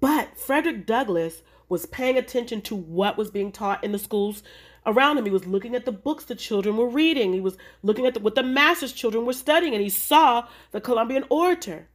But 0.00 0.36
Frederick 0.36 0.84
Douglass 0.84 1.42
was 1.68 1.86
paying 1.86 2.16
attention 2.16 2.62
to 2.62 2.74
what 2.74 3.16
was 3.16 3.30
being 3.30 3.52
taught 3.52 3.84
in 3.84 3.92
the 3.92 3.98
schools 3.98 4.42
around 4.84 5.18
him. 5.18 5.26
He 5.26 5.30
was 5.30 5.46
looking 5.46 5.76
at 5.76 5.84
the 5.84 5.92
books 5.92 6.24
the 6.24 6.34
children 6.34 6.76
were 6.76 6.88
reading. 6.88 7.32
He 7.32 7.40
was 7.40 7.56
looking 7.82 8.06
at 8.06 8.14
the, 8.14 8.20
what 8.20 8.34
the 8.34 8.42
master's 8.42 8.92
children 8.92 9.24
were 9.24 9.32
studying, 9.32 9.74
and 9.74 9.82
he 9.82 9.90
saw 9.90 10.48
the 10.72 10.80
Columbian 10.80 11.24
orator. 11.28 11.88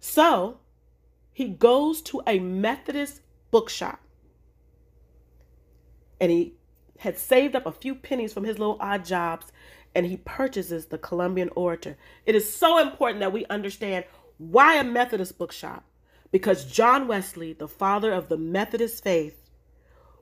So 0.00 0.58
he 1.32 1.48
goes 1.48 2.02
to 2.02 2.20
a 2.26 2.38
Methodist 2.38 3.20
bookshop 3.50 4.00
and 6.20 6.30
he 6.30 6.54
had 6.98 7.18
saved 7.18 7.54
up 7.54 7.66
a 7.66 7.72
few 7.72 7.94
pennies 7.94 8.32
from 8.32 8.44
his 8.44 8.58
little 8.58 8.76
odd 8.80 9.04
jobs 9.04 9.52
and 9.94 10.06
he 10.06 10.16
purchases 10.16 10.86
the 10.86 10.98
Columbian 10.98 11.50
Orator. 11.54 11.96
It 12.26 12.34
is 12.34 12.52
so 12.52 12.78
important 12.78 13.20
that 13.20 13.32
we 13.32 13.46
understand 13.46 14.04
why 14.38 14.76
a 14.76 14.84
Methodist 14.84 15.38
bookshop 15.38 15.84
because 16.30 16.64
John 16.64 17.08
Wesley, 17.08 17.52
the 17.52 17.68
father 17.68 18.12
of 18.12 18.28
the 18.28 18.36
Methodist 18.36 19.02
faith, 19.02 19.48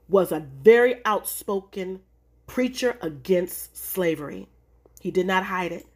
was 0.08 0.30
a 0.30 0.46
very 0.62 1.04
outspoken 1.04 2.00
preacher 2.46 2.96
against 3.00 3.76
slavery. 3.76 4.48
He 5.00 5.10
did 5.10 5.26
not 5.26 5.44
hide 5.44 5.72
it. 5.72 5.86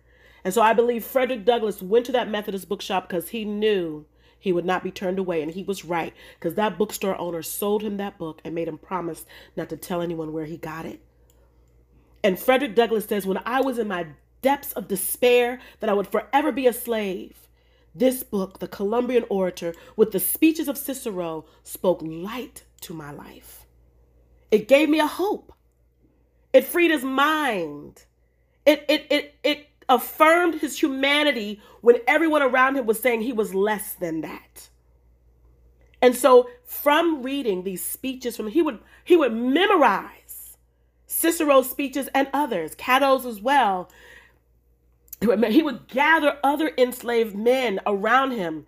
And 0.44 0.52
so 0.52 0.62
I 0.62 0.72
believe 0.72 1.04
Frederick 1.04 1.44
Douglass 1.44 1.82
went 1.82 2.06
to 2.06 2.12
that 2.12 2.30
Methodist 2.30 2.68
bookshop 2.68 3.08
because 3.08 3.28
he 3.28 3.44
knew 3.44 4.06
he 4.40 4.52
would 4.52 4.64
not 4.64 4.82
be 4.82 4.90
turned 4.90 5.18
away. 5.18 5.42
And 5.42 5.52
he 5.52 5.62
was 5.62 5.84
right 5.84 6.12
because 6.34 6.54
that 6.54 6.78
bookstore 6.78 7.16
owner 7.20 7.42
sold 7.42 7.82
him 7.82 7.98
that 7.98 8.18
book 8.18 8.40
and 8.44 8.54
made 8.54 8.66
him 8.66 8.78
promise 8.78 9.26
not 9.56 9.68
to 9.68 9.76
tell 9.76 10.00
anyone 10.00 10.32
where 10.32 10.46
he 10.46 10.56
got 10.56 10.86
it. 10.86 11.00
And 12.24 12.38
Frederick 12.38 12.74
Douglass 12.74 13.06
says, 13.06 13.26
When 13.26 13.40
I 13.44 13.60
was 13.60 13.78
in 13.78 13.88
my 13.88 14.06
depths 14.42 14.72
of 14.72 14.88
despair 14.88 15.60
that 15.80 15.90
I 15.90 15.92
would 15.92 16.08
forever 16.08 16.50
be 16.50 16.66
a 16.66 16.72
slave, 16.72 17.48
this 17.94 18.22
book, 18.22 18.58
The 18.58 18.68
Columbian 18.68 19.24
Orator, 19.28 19.74
with 19.96 20.12
the 20.12 20.20
speeches 20.20 20.68
of 20.68 20.78
Cicero, 20.78 21.44
spoke 21.62 22.00
light 22.02 22.64
to 22.82 22.94
my 22.94 23.10
life. 23.10 23.66
It 24.50 24.68
gave 24.68 24.88
me 24.88 25.00
a 25.00 25.06
hope. 25.06 25.52
It 26.52 26.64
freed 26.64 26.90
his 26.90 27.04
mind. 27.04 28.04
It, 28.66 28.84
it, 28.88 29.06
it, 29.10 29.34
it 29.42 29.69
affirmed 29.90 30.54
his 30.54 30.80
humanity 30.80 31.60
when 31.82 31.96
everyone 32.06 32.40
around 32.42 32.76
him 32.76 32.86
was 32.86 33.00
saying 33.00 33.20
he 33.20 33.32
was 33.32 33.54
less 33.54 33.92
than 33.94 34.22
that. 34.22 34.70
And 36.00 36.16
so 36.16 36.48
from 36.64 37.22
reading 37.22 37.64
these 37.64 37.84
speeches 37.84 38.36
from 38.36 38.48
he 38.48 38.62
would 38.62 38.78
he 39.04 39.16
would 39.16 39.34
memorize 39.34 40.56
Cicero's 41.06 41.68
speeches 41.68 42.08
and 42.14 42.28
others, 42.32 42.74
Cato's 42.74 43.26
as 43.26 43.42
well, 43.42 43.90
he 45.20 45.62
would 45.62 45.88
gather 45.88 46.38
other 46.42 46.72
enslaved 46.78 47.36
men 47.36 47.80
around 47.84 48.30
him 48.30 48.64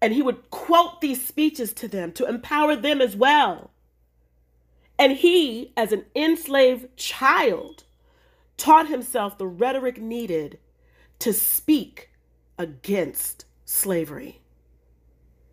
and 0.00 0.14
he 0.14 0.22
would 0.22 0.50
quote 0.50 1.00
these 1.00 1.26
speeches 1.26 1.72
to 1.74 1.88
them 1.88 2.12
to 2.12 2.26
empower 2.26 2.74
them 2.74 3.02
as 3.02 3.14
well. 3.14 3.70
And 4.98 5.12
he, 5.12 5.72
as 5.76 5.92
an 5.92 6.04
enslaved 6.14 6.96
child, 6.96 7.84
taught 8.60 8.88
himself 8.88 9.38
the 9.38 9.46
rhetoric 9.46 10.00
needed 10.00 10.58
to 11.18 11.32
speak 11.32 12.10
against 12.58 13.46
slavery. 13.64 14.40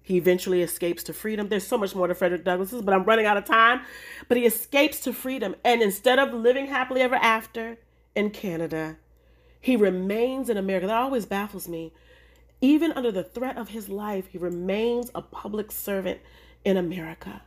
He 0.04 0.18
eventually 0.18 0.62
escapes 0.62 1.04
to 1.04 1.14
freedom. 1.14 1.50
There's 1.50 1.66
so 1.66 1.78
much 1.78 1.96
more 1.96 2.08
to 2.08 2.16
Frederick 2.16 2.44
Douglass's, 2.44 2.82
but 2.82 2.94
I'm 2.94 3.04
running 3.04 3.26
out 3.26 3.38
of 3.38 3.46
time. 3.46 3.82
But 4.28 4.38
he 4.38 4.46
escapes 4.46 5.00
to 5.02 5.14
freedom. 5.14 5.56
And 5.64 5.82
instead 5.82 6.20
of 6.20 6.34
living 6.34 6.68
happily 6.68 7.02
ever 7.02 7.16
after 7.16 7.78
in 8.16 8.30
Canada, 8.30 8.98
he 9.60 9.76
remains 9.76 10.50
in 10.50 10.58
America. 10.58 10.88
That 10.88 10.98
always 10.98 11.26
baffles 11.26 11.68
me. 11.68 11.94
Even 12.62 12.92
under 12.94 13.12
the 13.12 13.24
threat 13.24 13.58
of 13.58 13.70
his 13.70 13.90
life, 13.90 14.28
he 14.28 14.38
remains 14.38 15.12
a 15.14 15.22
public 15.22 15.72
servant 15.72 16.20
in 16.64 16.78
America. 16.78 17.42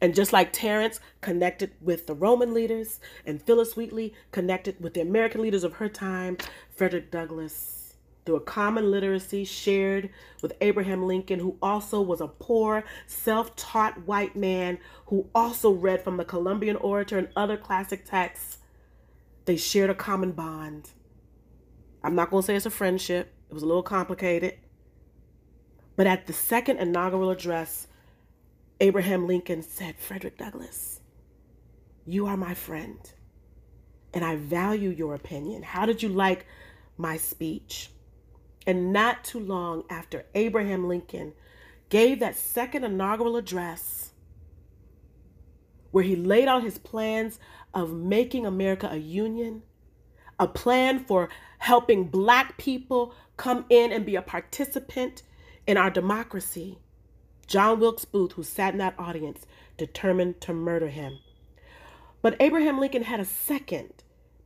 And 0.00 0.14
just 0.14 0.32
like 0.32 0.52
Terence 0.52 1.00
connected 1.20 1.72
with 1.80 2.06
the 2.06 2.14
Roman 2.14 2.52
leaders 2.52 3.00
and 3.24 3.40
Phillis 3.40 3.76
Wheatley 3.76 4.14
connected 4.32 4.80
with 4.80 4.94
the 4.94 5.00
American 5.00 5.42
leaders 5.42 5.64
of 5.64 5.74
her 5.74 5.88
time, 5.88 6.36
Frederick 6.74 7.10
Douglass, 7.10 7.94
through 8.24 8.36
a 8.36 8.40
common 8.40 8.90
literacy, 8.90 9.44
shared 9.44 10.10
with 10.42 10.54
Abraham 10.60 11.06
Lincoln, 11.06 11.38
who 11.38 11.56
also 11.62 12.00
was 12.00 12.20
a 12.20 12.28
poor, 12.28 12.84
self 13.06 13.54
taught 13.56 14.06
white 14.06 14.34
man 14.34 14.78
who 15.06 15.28
also 15.34 15.70
read 15.70 16.02
from 16.02 16.16
the 16.16 16.24
Columbian 16.24 16.76
Orator 16.76 17.18
and 17.18 17.28
other 17.36 17.56
classic 17.56 18.04
texts. 18.04 18.58
They 19.44 19.56
shared 19.56 19.90
a 19.90 19.94
common 19.94 20.32
bond. 20.32 20.90
I'm 22.02 22.14
not 22.14 22.30
going 22.30 22.42
to 22.42 22.46
say 22.46 22.56
it's 22.56 22.66
a 22.66 22.70
friendship, 22.70 23.32
it 23.48 23.54
was 23.54 23.62
a 23.62 23.66
little 23.66 23.82
complicated. 23.82 24.54
But 25.96 26.06
at 26.06 26.26
the 26.26 26.32
second 26.32 26.78
inaugural 26.78 27.30
address, 27.30 27.86
Abraham 28.80 29.26
Lincoln 29.26 29.62
said, 29.62 29.96
Frederick 29.98 30.36
Douglass, 30.36 31.00
you 32.04 32.26
are 32.26 32.36
my 32.36 32.54
friend, 32.54 32.98
and 34.12 34.24
I 34.24 34.36
value 34.36 34.90
your 34.90 35.14
opinion. 35.14 35.62
How 35.62 35.86
did 35.86 36.02
you 36.02 36.08
like 36.08 36.46
my 36.96 37.16
speech? 37.16 37.90
And 38.66 38.92
not 38.92 39.24
too 39.24 39.40
long 39.40 39.84
after 39.90 40.24
Abraham 40.34 40.88
Lincoln 40.88 41.34
gave 41.88 42.20
that 42.20 42.36
second 42.36 42.82
inaugural 42.82 43.36
address, 43.36 44.12
where 45.92 46.04
he 46.04 46.16
laid 46.16 46.48
out 46.48 46.64
his 46.64 46.78
plans 46.78 47.38
of 47.72 47.92
making 47.92 48.44
America 48.44 48.88
a 48.90 48.96
union, 48.96 49.62
a 50.40 50.48
plan 50.48 51.04
for 51.04 51.28
helping 51.58 52.08
Black 52.08 52.58
people 52.58 53.14
come 53.36 53.64
in 53.68 53.92
and 53.92 54.04
be 54.04 54.16
a 54.16 54.22
participant 54.22 55.22
in 55.66 55.76
our 55.76 55.90
democracy. 55.90 56.80
John 57.46 57.80
Wilkes 57.80 58.04
Booth, 58.04 58.32
who 58.32 58.42
sat 58.42 58.72
in 58.72 58.78
that 58.78 58.98
audience, 58.98 59.46
determined 59.76 60.40
to 60.42 60.52
murder 60.52 60.88
him. 60.88 61.18
But 62.22 62.36
Abraham 62.40 62.78
Lincoln 62.78 63.02
had 63.02 63.20
a 63.20 63.24
second 63.24 63.92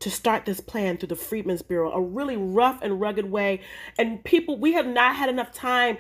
to 0.00 0.10
start 0.10 0.44
this 0.44 0.60
plan 0.60 0.96
through 0.96 1.08
the 1.08 1.16
Freedmen's 1.16 1.62
Bureau, 1.62 1.92
a 1.92 2.00
really 2.00 2.36
rough 2.36 2.80
and 2.82 3.00
rugged 3.00 3.30
way. 3.30 3.60
And 3.98 4.22
people, 4.24 4.58
we 4.58 4.72
have 4.72 4.86
not 4.86 5.16
had 5.16 5.28
enough 5.28 5.52
time. 5.52 5.98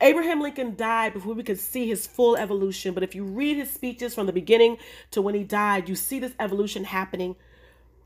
Abraham 0.00 0.40
Lincoln 0.40 0.76
died 0.76 1.12
before 1.12 1.34
we 1.34 1.42
could 1.42 1.58
see 1.58 1.86
his 1.86 2.06
full 2.06 2.36
evolution. 2.36 2.94
But 2.94 3.02
if 3.02 3.14
you 3.14 3.24
read 3.24 3.56
his 3.56 3.70
speeches 3.70 4.14
from 4.14 4.26
the 4.26 4.32
beginning 4.32 4.78
to 5.12 5.22
when 5.22 5.34
he 5.34 5.44
died, 5.44 5.88
you 5.88 5.94
see 5.94 6.18
this 6.18 6.34
evolution 6.38 6.84
happening 6.84 7.36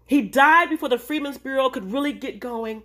he 0.09 0.23
died 0.23 0.71
before 0.71 0.89
the 0.89 0.99
Freedmen's 0.99 1.37
Bureau 1.37 1.69
could 1.69 1.93
really 1.93 2.15
get 2.15 2.41
going. 2.41 2.83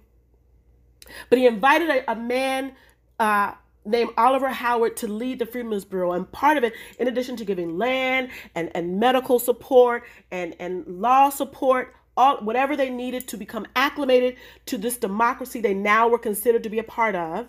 But 1.29 1.39
he 1.39 1.47
invited 1.47 1.89
a, 1.89 2.11
a 2.11 2.15
man 2.15 2.73
uh, 3.17 3.53
named 3.85 4.11
Oliver 4.17 4.49
Howard 4.49 4.97
to 4.97 5.07
lead 5.07 5.39
the 5.39 5.45
Freedmen's 5.45 5.85
Bureau. 5.85 6.13
And 6.13 6.31
part 6.31 6.57
of 6.57 6.63
it, 6.63 6.73
in 6.99 7.07
addition 7.07 7.35
to 7.37 7.45
giving 7.45 7.77
land 7.77 8.29
and, 8.55 8.71
and 8.75 8.99
medical 8.99 9.39
support 9.39 10.03
and, 10.31 10.55
and 10.59 10.85
law 10.87 11.29
support, 11.29 11.95
all 12.15 12.37
whatever 12.43 12.75
they 12.75 12.89
needed 12.89 13.27
to 13.27 13.37
become 13.37 13.65
acclimated 13.75 14.37
to 14.67 14.77
this 14.77 14.97
democracy 14.97 15.59
they 15.59 15.73
now 15.73 16.07
were 16.07 16.19
considered 16.19 16.63
to 16.63 16.69
be 16.69 16.79
a 16.79 16.83
part 16.83 17.15
of. 17.15 17.47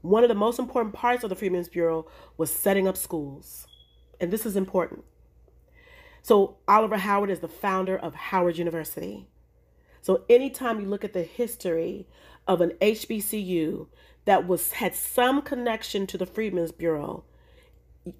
One 0.00 0.24
of 0.24 0.28
the 0.28 0.34
most 0.34 0.58
important 0.58 0.94
parts 0.94 1.22
of 1.22 1.30
the 1.30 1.36
Freedmen's 1.36 1.68
Bureau 1.68 2.06
was 2.36 2.50
setting 2.50 2.88
up 2.88 2.96
schools. 2.96 3.66
And 4.20 4.30
this 4.30 4.46
is 4.46 4.56
important. 4.56 5.04
So 6.22 6.56
Oliver 6.66 6.96
Howard 6.96 7.30
is 7.30 7.40
the 7.40 7.48
founder 7.48 7.96
of 7.96 8.14
Howard 8.14 8.56
University. 8.56 9.28
So 10.00 10.24
anytime 10.28 10.80
you 10.80 10.86
look 10.86 11.04
at 11.04 11.12
the 11.12 11.22
history 11.22 12.08
of 12.46 12.60
an 12.60 12.70
HBCU 12.80 13.86
that 14.24 14.46
was 14.46 14.72
had 14.72 14.94
some 14.94 15.42
connection 15.42 16.06
to 16.08 16.18
the 16.18 16.26
Freedmen's 16.26 16.72
Bureau, 16.72 17.24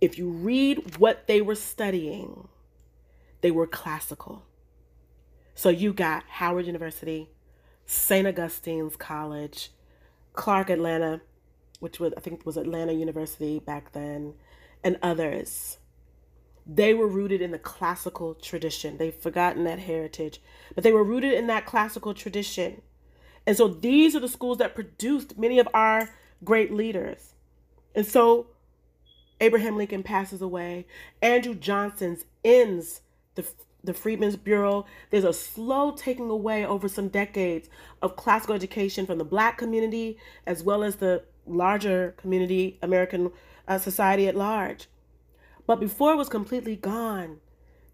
if 0.00 0.18
you 0.18 0.28
read 0.28 0.98
what 0.98 1.26
they 1.26 1.40
were 1.40 1.54
studying, 1.54 2.48
they 3.40 3.50
were 3.50 3.66
classical. 3.66 4.44
So 5.54 5.68
you 5.68 5.92
got 5.92 6.24
Howard 6.28 6.66
University, 6.66 7.28
St. 7.84 8.26
Augustine's 8.26 8.96
College, 8.96 9.70
Clark 10.32 10.70
Atlanta, 10.70 11.20
which 11.80 12.00
was 12.00 12.12
I 12.16 12.20
think 12.20 12.46
was 12.46 12.56
Atlanta 12.56 12.92
University 12.92 13.58
back 13.58 13.92
then, 13.92 14.34
and 14.82 14.98
others 15.02 15.78
they 16.66 16.94
were 16.94 17.08
rooted 17.08 17.42
in 17.42 17.50
the 17.50 17.58
classical 17.58 18.34
tradition. 18.34 18.96
They've 18.96 19.14
forgotten 19.14 19.64
that 19.64 19.80
heritage, 19.80 20.40
but 20.74 20.84
they 20.84 20.92
were 20.92 21.04
rooted 21.04 21.32
in 21.32 21.46
that 21.48 21.66
classical 21.66 22.14
tradition. 22.14 22.82
And 23.46 23.56
so 23.56 23.68
these 23.68 24.14
are 24.14 24.20
the 24.20 24.28
schools 24.28 24.58
that 24.58 24.74
produced 24.74 25.38
many 25.38 25.58
of 25.58 25.68
our 25.74 26.08
great 26.44 26.72
leaders. 26.72 27.34
And 27.94 28.06
so 28.06 28.46
Abraham 29.40 29.76
Lincoln 29.76 30.02
passes 30.02 30.40
away. 30.40 30.86
Andrew 31.20 31.54
Johnson 31.54 32.18
ends 32.44 33.00
the, 33.34 33.44
the 33.82 33.92
Freedmen's 33.92 34.36
Bureau. 34.36 34.86
There's 35.10 35.24
a 35.24 35.32
slow 35.32 35.90
taking 35.92 36.30
away 36.30 36.64
over 36.64 36.88
some 36.88 37.08
decades 37.08 37.68
of 38.00 38.16
classical 38.16 38.54
education 38.54 39.06
from 39.06 39.18
the 39.18 39.24
black 39.24 39.58
community 39.58 40.18
as 40.46 40.62
well 40.62 40.84
as 40.84 40.96
the 40.96 41.24
larger 41.46 42.14
community, 42.18 42.78
American 42.82 43.32
uh, 43.66 43.78
society 43.78 44.28
at 44.28 44.36
large. 44.36 44.86
But 45.66 45.80
before 45.80 46.12
it 46.12 46.16
was 46.16 46.28
completely 46.28 46.76
gone, 46.76 47.38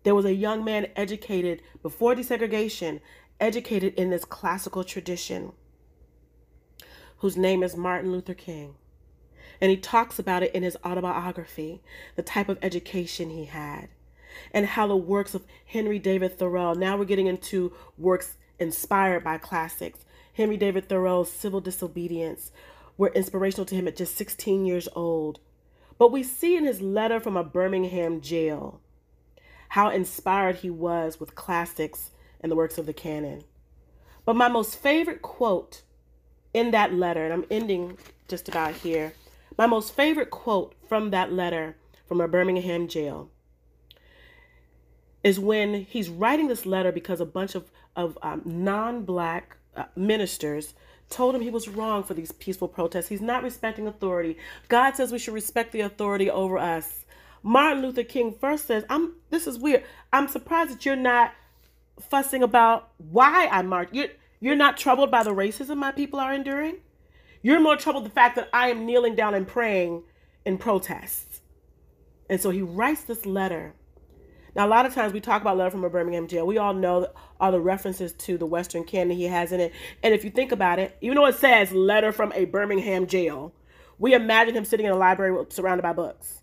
there 0.03 0.15
was 0.15 0.25
a 0.25 0.35
young 0.35 0.65
man 0.65 0.89
educated 0.97 1.63
before 1.83 2.15
desegregation, 2.15 3.01
educated 3.41 3.95
in 3.95 4.11
this 4.11 4.25
classical 4.25 4.85
tradition, 4.85 5.53
whose 7.19 7.37
name 7.37 7.63
is 7.63 7.77
Martin 7.77 8.13
Luther 8.13 8.35
King. 8.35 8.75
And 9.61 9.71
he 9.71 9.77
talks 9.77 10.19
about 10.19 10.43
it 10.43 10.55
in 10.55 10.63
his 10.63 10.77
autobiography, 10.85 11.83
the 12.17 12.23
type 12.23 12.49
of 12.49 12.59
education 12.63 13.31
he 13.31 13.47
had, 13.47 13.89
and 14.53 14.67
how 14.67 14.87
the 14.87 14.97
works 14.97 15.35
of 15.35 15.45
Henry 15.67 15.99
David 15.99 16.39
Thoreau, 16.39 16.75
now 16.75 16.97
we're 16.97 17.05
getting 17.05 17.27
into 17.27 17.73
works 17.97 18.37
inspired 18.59 19.25
by 19.25 19.39
classics. 19.39 20.05
Henry 20.33 20.57
David 20.57 20.89
Thoreau's 20.89 21.31
Civil 21.31 21.61
Disobedience 21.61 22.53
were 22.97 23.13
inspirational 23.15 23.67
to 23.67 23.75
him 23.75 23.89
at 23.89 23.97
just 23.97 24.17
16 24.17 24.65
years 24.65 24.89
old. 24.95 25.41
But 25.99 26.13
we 26.13 26.23
see 26.23 26.57
in 26.57 26.65
his 26.65 26.81
letter 26.81 27.19
from 27.19 27.37
a 27.37 27.45
Birmingham 27.45 28.21
jail 28.21 28.81
how 29.71 29.91
inspired 29.91 30.57
he 30.57 30.71
was 30.71 31.21
with 31.21 31.35
classics 31.35 32.11
and 32.41 32.51
the 32.51 32.57
works 32.57 32.79
of 32.79 32.87
the 32.87 32.93
canon. 32.93 33.45
But 34.25 34.37
my 34.37 34.49
most 34.49 34.77
favorite 34.77 35.23
quote 35.23 35.83
in 36.53 36.71
that 36.73 36.93
letter, 36.93 37.25
and 37.25 37.33
I'm 37.33 37.45
ending 37.51 37.99
just 38.29 38.49
about 38.49 38.75
here, 38.75 39.15
my 39.57 39.67
most 39.67 39.95
favorite 39.95 40.31
quote 40.31 40.75
from 40.89 41.11
that 41.11 41.33
letter 41.33 41.77
from 42.07 42.21
a 42.21 42.29
Birmingham 42.29 42.89
jail 42.89 43.31
is 45.25 45.39
when 45.39 45.75
he's 45.85 46.09
writing 46.09 46.49
this 46.49 46.65
letter 46.65 46.93
because 46.93 47.21
a 47.21 47.27
bunch 47.27 47.55
of, 47.55 47.71
of 47.97 48.17
um, 48.23 48.43
non 48.45 49.05
black 49.05 49.57
uh, 49.77 49.85
ministers 49.97 50.75
told 51.11 51.35
him 51.35 51.41
he 51.41 51.51
was 51.51 51.69
wrong 51.69 52.03
for 52.03 52.15
these 52.15 52.33
peaceful 52.33 52.69
protests. 52.69 53.09
He's 53.09 53.21
not 53.21 53.43
respecting 53.43 53.87
authority. 53.87 54.37
God 54.69 54.95
says 54.95 55.11
we 55.11 55.19
should 55.19 55.35
respect 55.35 55.73
the 55.73 55.81
authority 55.81 56.31
over 56.31 56.59
us. 56.59 57.05
Martin 57.43 57.83
Luther 57.83 58.05
King 58.05 58.35
first 58.39 58.67
says, 58.67 58.85
I'm 58.89 59.15
this 59.31 59.47
is 59.47 59.59
weird. 59.59 59.85
I'm 60.13 60.29
surprised 60.29 60.73
that 60.73 60.85
you're 60.85 60.97
not 60.97 61.33
fussing 62.01 62.43
about 62.43 62.91
why 62.99 63.49
I 63.51 63.63
march. 63.63 63.89
You're 63.93 64.09
you're 64.41 64.57
not 64.57 64.77
troubled 64.77 65.11
by 65.11 65.23
the 65.25 65.35
racism 65.35 65.77
my 65.77 65.93
people 65.93 66.21
are 66.21 66.33
enduring. 66.33 66.77
You're 67.43 67.61
more 67.61 67.77
troubled 67.77 68.05
the 68.05 68.11
fact 68.11 68.37
that 68.37 68.49
I 68.53 68.69
am 68.69 68.87
kneeling 68.87 69.15
down 69.15 69.35
and 69.35 69.47
praying 69.47 70.05
in 70.45 70.59
protests. 70.59 71.41
And 72.29 72.41
so 72.41 72.51
he 72.51 72.63
writes 72.63 73.03
this 73.03 73.27
letter. 73.27 73.75
Now, 74.55 74.67
a 74.67 74.69
lot 74.69 74.87
of 74.87 74.95
times 74.95 75.13
we 75.13 75.21
talk 75.21 75.41
about 75.43 75.57
letter 75.57 75.71
from 75.71 75.85
a 75.85 75.91
Birmingham 75.91 76.27
jail. 76.27 76.47
We 76.47 76.59
all 76.59 76.75
know 76.75 77.09
all 77.39 77.53
the 77.53 77.61
references 77.61 78.13
to 78.15 78.39
the 78.39 78.47
Western 78.47 78.85
canon 78.85 79.17
he 79.17 79.25
has 79.25 79.53
in 79.53 79.61
it. 79.61 79.73
And 80.03 80.15
if 80.15 80.25
you 80.25 80.31
think 80.31 80.53
about 80.53 80.79
it, 80.79 80.97
even 81.01 81.17
though 81.17 81.27
it 81.27 81.37
says 81.37 81.71
letter 81.73 82.13
from 82.13 82.33
a 82.33 82.45
Birmingham 82.45 83.07
jail, 83.07 83.55
we 83.99 84.15
imagine 84.15 84.57
him 84.57 84.65
sitting 84.65 84.87
in 84.87 84.93
a 84.93 84.97
library 84.97 85.45
surrounded 85.51 85.83
by 85.83 85.93
books. 85.93 86.43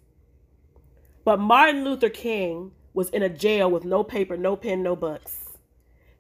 But 1.24 1.40
Martin 1.40 1.84
Luther 1.84 2.10
King 2.10 2.72
was 2.94 3.10
in 3.10 3.24
a 3.24 3.30
jail 3.30 3.70
with 3.70 3.84
no 3.84 4.04
paper, 4.04 4.38
no 4.38 4.56
pen, 4.56 4.84
no 4.84 4.96
books. 4.96 5.45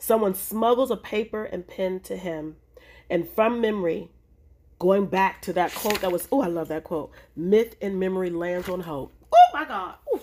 Someone 0.06 0.36
smuggles 0.36 0.91
a 0.91 0.97
paper 0.97 1.45
and 1.45 1.68
pen 1.68 1.99
to 2.01 2.16
him, 2.16 2.58
and 3.10 3.28
from 3.28 3.60
memory, 3.60 4.12
going 4.78 5.08
back 5.08 5.41
to 5.41 5.53
that 5.53 5.74
quote 5.74 5.99
that 6.01 6.12
was, 6.12 6.28
oh, 6.32 6.41
I 6.41 6.45
love 6.45 6.68
that 6.68 6.84
quote. 6.84 7.10
Myth 7.36 7.76
and 7.82 7.99
memory 7.99 8.30
lands 8.30 8.70
on 8.70 8.82
hope. 8.82 9.12
Oh 9.34 9.49
my 9.51 9.66
God. 9.66 9.95
Ooh. 10.14 10.22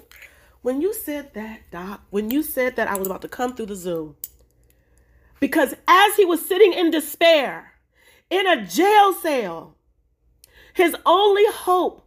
When 0.61 0.81
you 0.81 0.95
said 0.95 1.35
that, 1.35 1.63
Doc, 1.73 2.03
when 2.11 2.31
you 2.31 2.45
said 2.45 2.77
that, 2.77 2.87
I 2.87 2.97
was 2.97 3.09
about 3.09 3.23
to 3.23 3.29
come 3.29 3.57
through 3.57 3.67
the 3.67 3.75
Zoom. 3.75 4.15
Because 5.41 5.75
as 5.89 6.15
he 6.15 6.25
was 6.25 6.47
sitting 6.47 6.73
in 6.73 6.93
despair 6.93 7.73
in 8.31 8.47
a 8.47 8.65
jail 8.65 9.13
cell, 9.13 9.75
his 10.75 10.95
only 11.05 11.47
hope 11.51 12.07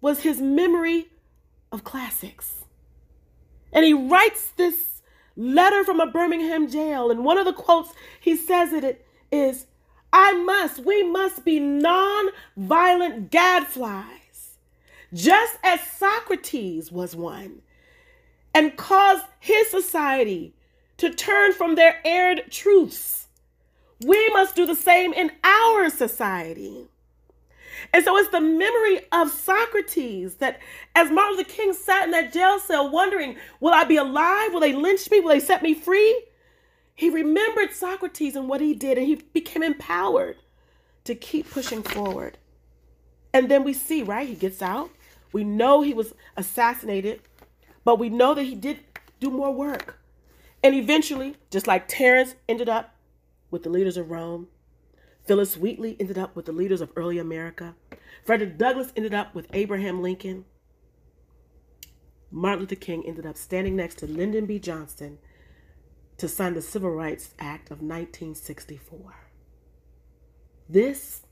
was 0.00 0.22
his 0.22 0.40
memory 0.40 1.06
of 1.70 1.84
classics. 1.84 2.64
And 3.72 3.84
he 3.84 3.94
writes 3.94 4.48
this 4.56 4.91
letter 5.36 5.84
from 5.84 6.00
a 6.00 6.10
Birmingham 6.10 6.68
jail. 6.68 7.10
And 7.10 7.24
one 7.24 7.38
of 7.38 7.44
the 7.44 7.52
quotes 7.52 7.92
he 8.20 8.36
says 8.36 8.72
it 8.72 9.06
is 9.30 9.66
I 10.12 10.32
must, 10.32 10.84
we 10.84 11.02
must 11.02 11.44
be 11.44 11.58
non-violent 11.58 13.30
gadflies, 13.30 14.58
just 15.14 15.58
as 15.64 15.80
Socrates 15.80 16.92
was 16.92 17.16
one, 17.16 17.62
and 18.54 18.76
caused 18.76 19.24
his 19.40 19.70
society 19.70 20.54
to 20.98 21.10
turn 21.14 21.52
from 21.52 21.74
their 21.74 22.00
aired 22.04 22.50
truths. 22.50 23.28
We 24.04 24.28
must 24.30 24.54
do 24.54 24.66
the 24.66 24.74
same 24.74 25.12
in 25.14 25.30
our 25.42 25.88
society. 25.88 26.88
And 27.92 28.04
so 28.04 28.16
it's 28.16 28.30
the 28.30 28.40
memory 28.40 29.00
of 29.12 29.30
Socrates 29.30 30.36
that 30.36 30.60
as 30.94 31.10
Martin 31.10 31.36
Luther 31.36 31.50
King 31.50 31.72
sat 31.72 32.04
in 32.04 32.10
that 32.12 32.32
jail 32.32 32.58
cell 32.58 32.90
wondering, 32.90 33.36
will 33.60 33.72
I 33.72 33.84
be 33.84 33.96
alive? 33.96 34.52
Will 34.52 34.60
they 34.60 34.72
lynch 34.72 35.10
me? 35.10 35.20
Will 35.20 35.30
they 35.30 35.40
set 35.40 35.62
me 35.62 35.74
free? 35.74 36.24
He 36.94 37.10
remembered 37.10 37.72
Socrates 37.72 38.36
and 38.36 38.48
what 38.48 38.60
he 38.60 38.74
did, 38.74 38.98
and 38.98 39.06
he 39.06 39.16
became 39.16 39.62
empowered 39.62 40.36
to 41.04 41.14
keep 41.14 41.50
pushing 41.50 41.82
forward. 41.82 42.38
And 43.32 43.50
then 43.50 43.64
we 43.64 43.72
see, 43.72 44.02
right? 44.02 44.28
He 44.28 44.34
gets 44.34 44.62
out. 44.62 44.90
We 45.32 45.42
know 45.44 45.80
he 45.80 45.94
was 45.94 46.14
assassinated, 46.36 47.22
but 47.84 47.98
we 47.98 48.10
know 48.10 48.34
that 48.34 48.42
he 48.42 48.54
did 48.54 48.80
do 49.20 49.30
more 49.30 49.50
work. 49.50 49.98
And 50.62 50.74
eventually, 50.74 51.36
just 51.50 51.66
like 51.66 51.88
Terence 51.88 52.34
ended 52.48 52.68
up 52.68 52.94
with 53.50 53.62
the 53.62 53.70
leaders 53.70 53.96
of 53.96 54.10
Rome, 54.10 54.48
Phillis 55.26 55.56
Wheatley 55.56 55.96
ended 56.00 56.18
up 56.18 56.34
with 56.34 56.46
the 56.46 56.52
leaders 56.52 56.80
of 56.80 56.90
early 56.96 57.18
America, 57.18 57.74
Frederick 58.24 58.58
Douglass 58.58 58.92
ended 58.96 59.14
up 59.14 59.34
with 59.34 59.46
Abraham 59.52 60.02
Lincoln, 60.02 60.44
Martin 62.30 62.60
Luther 62.60 62.76
King 62.76 63.04
ended 63.06 63.26
up 63.26 63.36
standing 63.36 63.76
next 63.76 63.98
to 63.98 64.06
Lyndon 64.06 64.46
B. 64.46 64.58
Johnson 64.58 65.18
to 66.16 66.28
sign 66.28 66.54
the 66.54 66.62
Civil 66.62 66.90
Rights 66.90 67.34
Act 67.38 67.70
of 67.70 67.82
1964. 67.82 69.14
This 70.68 71.22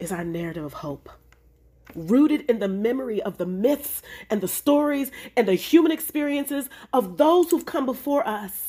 is 0.00 0.10
our 0.10 0.24
narrative 0.24 0.64
of 0.64 0.72
hope, 0.74 1.08
rooted 1.94 2.42
in 2.50 2.58
the 2.58 2.68
memory 2.68 3.22
of 3.22 3.38
the 3.38 3.46
myths 3.46 4.02
and 4.28 4.40
the 4.40 4.48
stories 4.48 5.10
and 5.36 5.46
the 5.46 5.54
human 5.54 5.92
experiences 5.92 6.68
of 6.92 7.16
those 7.16 7.50
who've 7.50 7.64
come 7.64 7.86
before 7.86 8.26
us. 8.26 8.67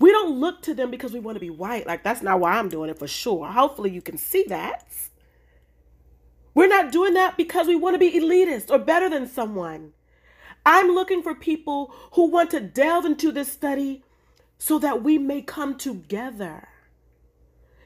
We 0.00 0.10
don't 0.10 0.40
look 0.40 0.62
to 0.62 0.74
them 0.74 0.90
because 0.90 1.12
we 1.12 1.20
want 1.20 1.36
to 1.36 1.40
be 1.40 1.50
white. 1.50 1.86
Like, 1.86 2.02
that's 2.02 2.22
not 2.22 2.40
why 2.40 2.52
I'm 2.52 2.70
doing 2.70 2.90
it 2.90 2.98
for 2.98 3.06
sure. 3.06 3.46
Hopefully, 3.46 3.90
you 3.90 4.00
can 4.00 4.16
see 4.16 4.44
that. 4.48 4.86
We're 6.54 6.68
not 6.68 6.90
doing 6.90 7.14
that 7.14 7.36
because 7.36 7.68
we 7.68 7.76
want 7.76 7.94
to 7.94 7.98
be 7.98 8.18
elitist 8.18 8.70
or 8.70 8.78
better 8.78 9.08
than 9.10 9.28
someone. 9.28 9.92
I'm 10.64 10.88
looking 10.88 11.22
for 11.22 11.34
people 11.34 11.94
who 12.12 12.30
want 12.30 12.50
to 12.50 12.60
delve 12.60 13.04
into 13.04 13.30
this 13.30 13.52
study 13.52 14.02
so 14.58 14.78
that 14.78 15.02
we 15.02 15.18
may 15.18 15.42
come 15.42 15.76
together. 15.76 16.68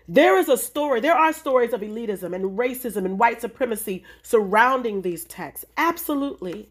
There 0.06 0.38
is 0.38 0.48
a 0.48 0.56
story, 0.56 1.00
there 1.00 1.16
are 1.16 1.32
stories 1.32 1.72
of 1.72 1.80
elitism 1.80 2.34
and 2.34 2.58
racism 2.58 3.04
and 3.04 3.18
white 3.18 3.40
supremacy 3.40 4.04
surrounding 4.22 5.02
these 5.02 5.24
texts. 5.24 5.64
Absolutely. 5.76 6.70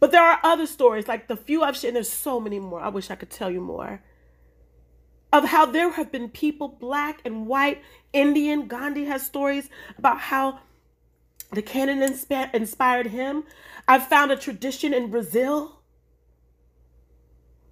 But 0.00 0.10
there 0.10 0.22
are 0.22 0.40
other 0.42 0.66
stories, 0.66 1.06
like 1.06 1.28
the 1.28 1.36
few 1.36 1.62
I've 1.62 1.76
shared, 1.76 1.94
there's 1.94 2.10
so 2.10 2.40
many 2.40 2.58
more. 2.58 2.80
I 2.80 2.88
wish 2.88 3.10
I 3.10 3.16
could 3.16 3.30
tell 3.30 3.50
you 3.50 3.60
more. 3.60 4.02
Of 5.34 5.46
how 5.46 5.66
there 5.66 5.90
have 5.90 6.12
been 6.12 6.28
people, 6.28 6.68
black 6.68 7.20
and 7.24 7.48
white, 7.48 7.82
Indian. 8.12 8.68
Gandhi 8.68 9.06
has 9.06 9.26
stories 9.26 9.68
about 9.98 10.20
how 10.20 10.60
the 11.50 11.60
canon 11.60 12.02
inspired 12.54 13.08
him. 13.08 13.42
I've 13.88 14.06
found 14.06 14.30
a 14.30 14.36
tradition 14.36 14.94
in 14.94 15.10
Brazil 15.10 15.80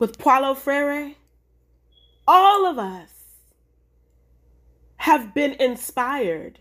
with 0.01 0.19
Paulo 0.19 0.55
Freire. 0.55 1.15
All 2.27 2.67
of 2.67 2.81
us 2.81 3.11
have 4.97 5.33
been 5.33 5.53
inspired 5.53 6.59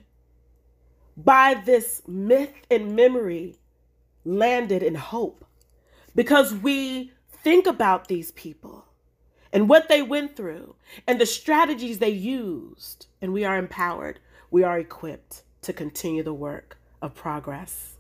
by 1.18 1.56
this 1.66 2.04
myth 2.08 2.54
and 2.70 2.96
memory 2.96 3.58
landed 4.24 4.84
in 4.84 4.94
hope 4.94 5.46
because 6.14 6.54
we 6.54 7.12
think 7.32 7.66
about 7.66 8.08
these 8.08 8.30
people 8.34 8.81
and 9.54 9.68
what 9.68 9.90
they 9.90 10.02
went 10.02 10.36
through 10.36 10.76
and 11.08 11.20
the 11.20 11.26
strategies 11.26 12.00
they 12.00 12.10
used, 12.10 13.08
and 13.22 13.34
we 13.34 13.44
are 13.44 13.58
empowered, 13.58 14.20
we 14.50 14.64
are 14.64 14.80
equipped 14.80 15.44
to 15.62 15.74
continue 15.74 16.24
the 16.24 16.34
work 16.34 16.78
of 17.02 17.14
progress. 17.14 17.98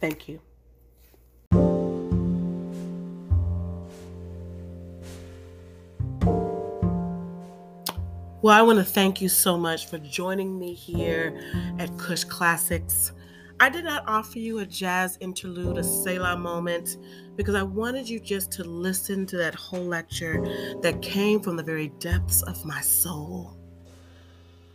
Thank 0.00 0.28
you. 0.28 0.40
Well, 8.42 8.58
I 8.58 8.62
want 8.62 8.80
to 8.80 8.84
thank 8.84 9.20
you 9.20 9.28
so 9.28 9.56
much 9.56 9.86
for 9.86 9.98
joining 9.98 10.58
me 10.58 10.74
here 10.74 11.40
at 11.78 11.96
Kush 11.96 12.24
Classics. 12.24 13.12
I 13.62 13.68
did 13.68 13.84
not 13.84 14.02
offer 14.08 14.40
you 14.40 14.58
a 14.58 14.66
jazz 14.66 15.16
interlude, 15.20 15.78
a 15.78 15.84
Selah 15.84 16.36
moment, 16.36 16.96
because 17.36 17.54
I 17.54 17.62
wanted 17.62 18.08
you 18.08 18.18
just 18.18 18.50
to 18.54 18.64
listen 18.64 19.24
to 19.26 19.36
that 19.36 19.54
whole 19.54 19.84
lecture 19.84 20.44
that 20.82 21.00
came 21.00 21.38
from 21.38 21.54
the 21.54 21.62
very 21.62 21.86
depths 22.00 22.42
of 22.42 22.64
my 22.64 22.80
soul. 22.80 23.56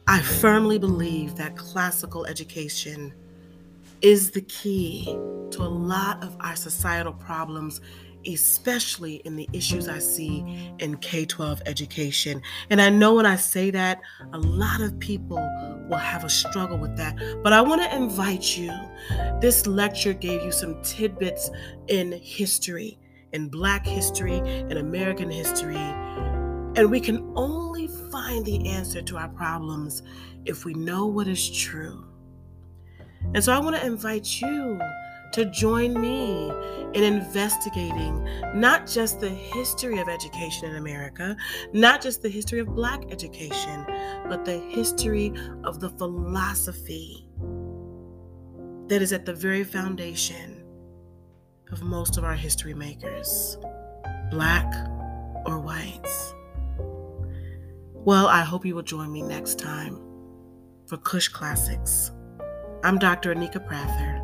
I 0.08 0.22
firmly 0.22 0.80
believe 0.80 1.36
that 1.36 1.58
classical 1.58 2.26
education 2.28 3.14
is 4.02 4.32
the 4.32 4.44
key 4.44 5.04
to 5.52 5.64
a 5.64 5.68
lot 5.68 6.24
of 6.24 6.38
our 6.40 6.56
societal 6.56 7.12
problems 7.12 7.82
especially 8.28 9.16
in 9.26 9.36
the 9.36 9.50
issues 9.54 9.88
I 9.88 10.00
see 10.00 10.74
in 10.80 10.98
K 10.98 11.26
12 11.26 11.62
education. 11.66 12.42
And 12.70 12.82
I 12.82 12.90
know 12.90 13.16
when 13.16 13.26
I 13.26 13.36
say 13.36 13.72
that, 13.72 14.02
a 14.34 14.38
lot 14.38 14.82
of 14.82 14.98
people 15.00 15.38
will 15.90 15.98
have 15.98 16.24
a 16.24 16.30
struggle 16.30 16.78
with 16.78 16.96
that. 16.98 17.16
But 17.44 17.54
I 17.54 17.62
want 17.62 17.82
to 17.82 17.96
invite 17.96 18.58
you. 18.58 18.72
This 19.42 19.66
lecture 19.68 20.14
gave 20.14 20.42
you 20.44 20.52
some 20.52 20.82
tidbits 20.84 21.50
in 21.88 22.12
history, 22.12 23.00
in 23.34 23.50
Black 23.50 23.86
history, 23.86 24.38
in 24.38 24.78
American 24.78 25.30
history. 25.30 25.76
And 25.78 26.92
we 26.92 27.00
can 27.00 27.32
only 27.36 27.88
find 28.12 28.46
the 28.46 28.68
answer 28.68 29.02
to 29.02 29.18
our 29.18 29.30
problems 29.30 30.04
if 30.46 30.66
we 30.66 30.74
know 30.74 31.08
what 31.08 31.28
is 31.28 31.50
true. 31.50 32.06
And 33.34 33.44
so 33.44 33.52
I 33.52 33.60
want 33.60 33.76
to 33.76 33.86
invite 33.86 34.42
you 34.42 34.80
to 35.34 35.46
join 35.46 36.00
me 36.00 36.52
in 36.94 37.04
investigating 37.04 38.28
not 38.54 38.88
just 38.88 39.20
the 39.20 39.30
history 39.30 40.00
of 40.00 40.08
education 40.08 40.70
in 40.70 40.76
America, 40.78 41.36
not 41.74 42.02
just 42.02 42.22
the 42.22 42.30
history 42.30 42.60
of 42.60 42.68
Black 42.68 43.12
education, 43.12 43.86
but 44.30 44.46
the 44.46 44.58
history 44.70 45.34
of 45.64 45.80
the 45.80 45.90
philosophy 45.92 47.30
that 48.88 49.02
is 49.02 49.12
at 49.12 49.26
the 49.26 49.34
very 49.34 49.64
foundation 49.64 50.64
of 51.72 51.84
most 51.84 52.18
of 52.18 52.24
our 52.24 52.36
history 52.36 52.74
makers, 52.74 53.58
Black 54.32 54.74
or 55.46 55.60
whites. 55.60 56.34
Well, 57.94 58.28
I 58.28 58.42
hope 58.42 58.66
you 58.66 58.74
will 58.74 58.84
join 58.84 59.12
me 59.12 59.22
next 59.22 59.60
time 59.60 60.00
for 60.86 60.96
Kush 60.98 61.28
Classics. 61.28 62.12
I'm 62.84 62.98
Dr. 62.98 63.36
Anika 63.36 63.66
Prather 63.66 64.17